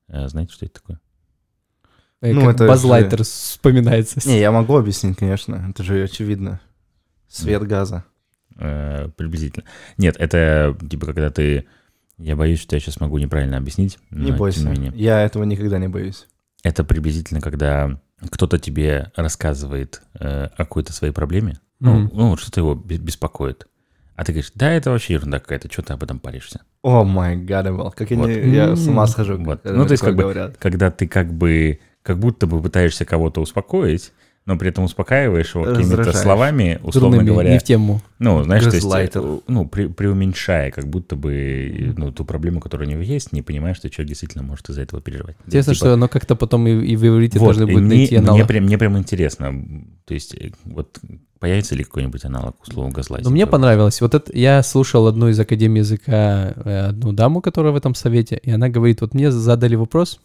[0.09, 1.01] Э, Знаете, что это такое?
[2.23, 4.21] Э, Ну, как это Баз же- вспоминается.
[4.29, 5.67] Не, я могу объяснить, конечно.
[5.71, 6.61] Это же очевидно.
[7.29, 8.05] Свет газа.
[8.59, 9.65] Э, приблизительно.
[9.97, 11.67] Нет, это типа когда ты...
[12.19, 13.99] Я боюсь, что я сейчас могу неправильно объяснить.
[14.11, 14.61] Не бойся.
[14.65, 14.93] не менее.
[14.95, 16.27] Я этого никогда не боюсь.
[16.63, 17.99] Это приблизительно, когда
[18.31, 22.11] кто-то тебе рассказывает э, о какой-то своей проблеме, ну, Мгм.
[22.13, 23.67] ну, вот что-то его бе- беспокоит.
[24.17, 26.61] А ты говоришь, да, это вообще ерунда какая-то, что ты об этом паришься?
[26.83, 27.91] Oh my God, бл.
[27.93, 28.29] Как Вот.
[28.29, 29.39] они, я с ума схожу.
[29.43, 29.65] Вот.
[29.65, 30.59] Ну, то есть как бы- говорят.
[30.59, 34.13] Когда ты как бы, как будто бы пытаешься кого-то успокоить,
[34.47, 38.01] но при этом успокаиваешь его какими-то словами, условно Дурными, говоря, не в тему.
[38.19, 42.89] Ну, знаешь, то есть, э, ну, при- преуменьшая, как будто бы, ну, ту проблему, которая
[42.89, 45.37] у него есть, не понимая, что человек действительно может из-за этого переживать.
[45.47, 48.19] Интересно, Типа, что оно как-то потом и, и в иврите вот, должны будет мне, найти
[48.19, 48.49] мне, аналог.
[48.49, 49.55] прям, мне прям интересно,
[50.07, 50.99] то есть, э, вот
[51.39, 53.29] появится ли какой-нибудь аналог у слова газлайтинг?
[53.29, 54.01] Но мне понравилось.
[54.01, 58.41] Вот это я слушал одну из Академий языка, э, одну даму, которая в этом совете,
[58.43, 60.21] и она говорит, вот мне задали вопрос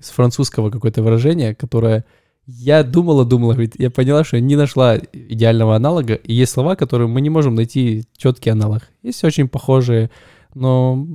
[0.00, 2.04] с французского какое-то выражение, которое
[2.46, 6.74] я думала, думала, говорит, я поняла, что я не нашла идеального аналога, и есть слова,
[6.74, 8.88] которые мы не можем найти четкий аналог.
[9.02, 10.10] Есть очень похожие,
[10.54, 11.06] но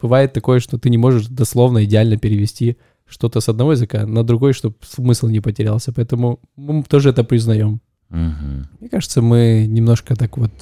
[0.00, 2.76] бывает такое, что ты не можешь дословно идеально перевести
[3.06, 5.92] что-то с одного языка на другой, чтобы смысл не потерялся.
[5.92, 7.80] Поэтому мы тоже это признаем.
[8.08, 8.68] Мгм.
[8.80, 10.52] Мне кажется, мы немножко так вот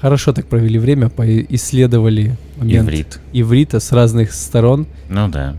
[0.00, 3.20] хорошо так провели время, поисследовали момент Иврит.
[3.32, 4.86] иврита с разных сторон.
[5.08, 5.56] Ну да.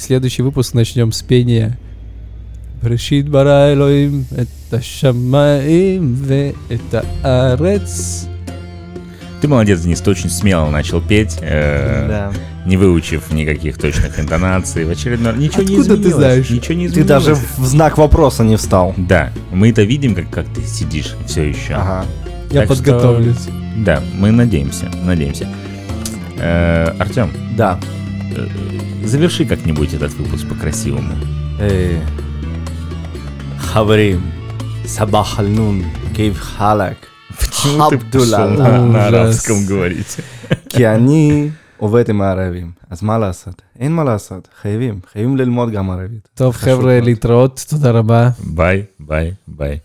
[0.00, 1.78] Следующий выпуск начнем с пения
[2.82, 8.26] Брешит бара Элоим, это шамаим, ве это арец.
[9.42, 12.32] Ты молодец, Денис, ты очень смело начал петь, э, Да.
[12.64, 14.86] не выучив никаких точных интонаций.
[14.86, 16.14] В очередной Ничего не Откуда ты изменилось.
[16.14, 16.50] знаешь?
[16.50, 17.06] Ничего не Ты изменилось.
[17.24, 18.94] даже в знак вопроса не встал.
[18.96, 21.74] Да, мы это видим, как, как ты сидишь все еще.
[21.74, 22.06] Ага.
[22.50, 23.48] Я Так что- подготовлюсь.
[23.76, 25.46] Да, мы надеемся, надеемся.
[26.38, 27.78] Э, Артем, Да.
[28.35, 28.47] э,
[29.07, 31.13] заверши как-нибудь этот выпуск по-красивому.
[31.59, 31.99] Эй.
[33.59, 34.21] Хаварим.
[34.85, 35.83] Сабах аль-нун.
[36.15, 36.97] Кейв халак.
[37.39, 38.37] Почему ты Абдулла.
[38.37, 39.13] пошел на, на Ужас.
[39.13, 40.19] арабском говорить?
[40.69, 43.61] Киани עובד עם הערבים, אז מה לעשות?
[43.79, 46.27] אין מה לעשות, חייבים, חייבים ללמוד גם ערבית.
[46.33, 47.03] טוב, חשוב חבר'ה, מאוד.
[47.03, 48.29] להתראות, תודה רבה.
[48.43, 49.79] ביי, ביי, ביי.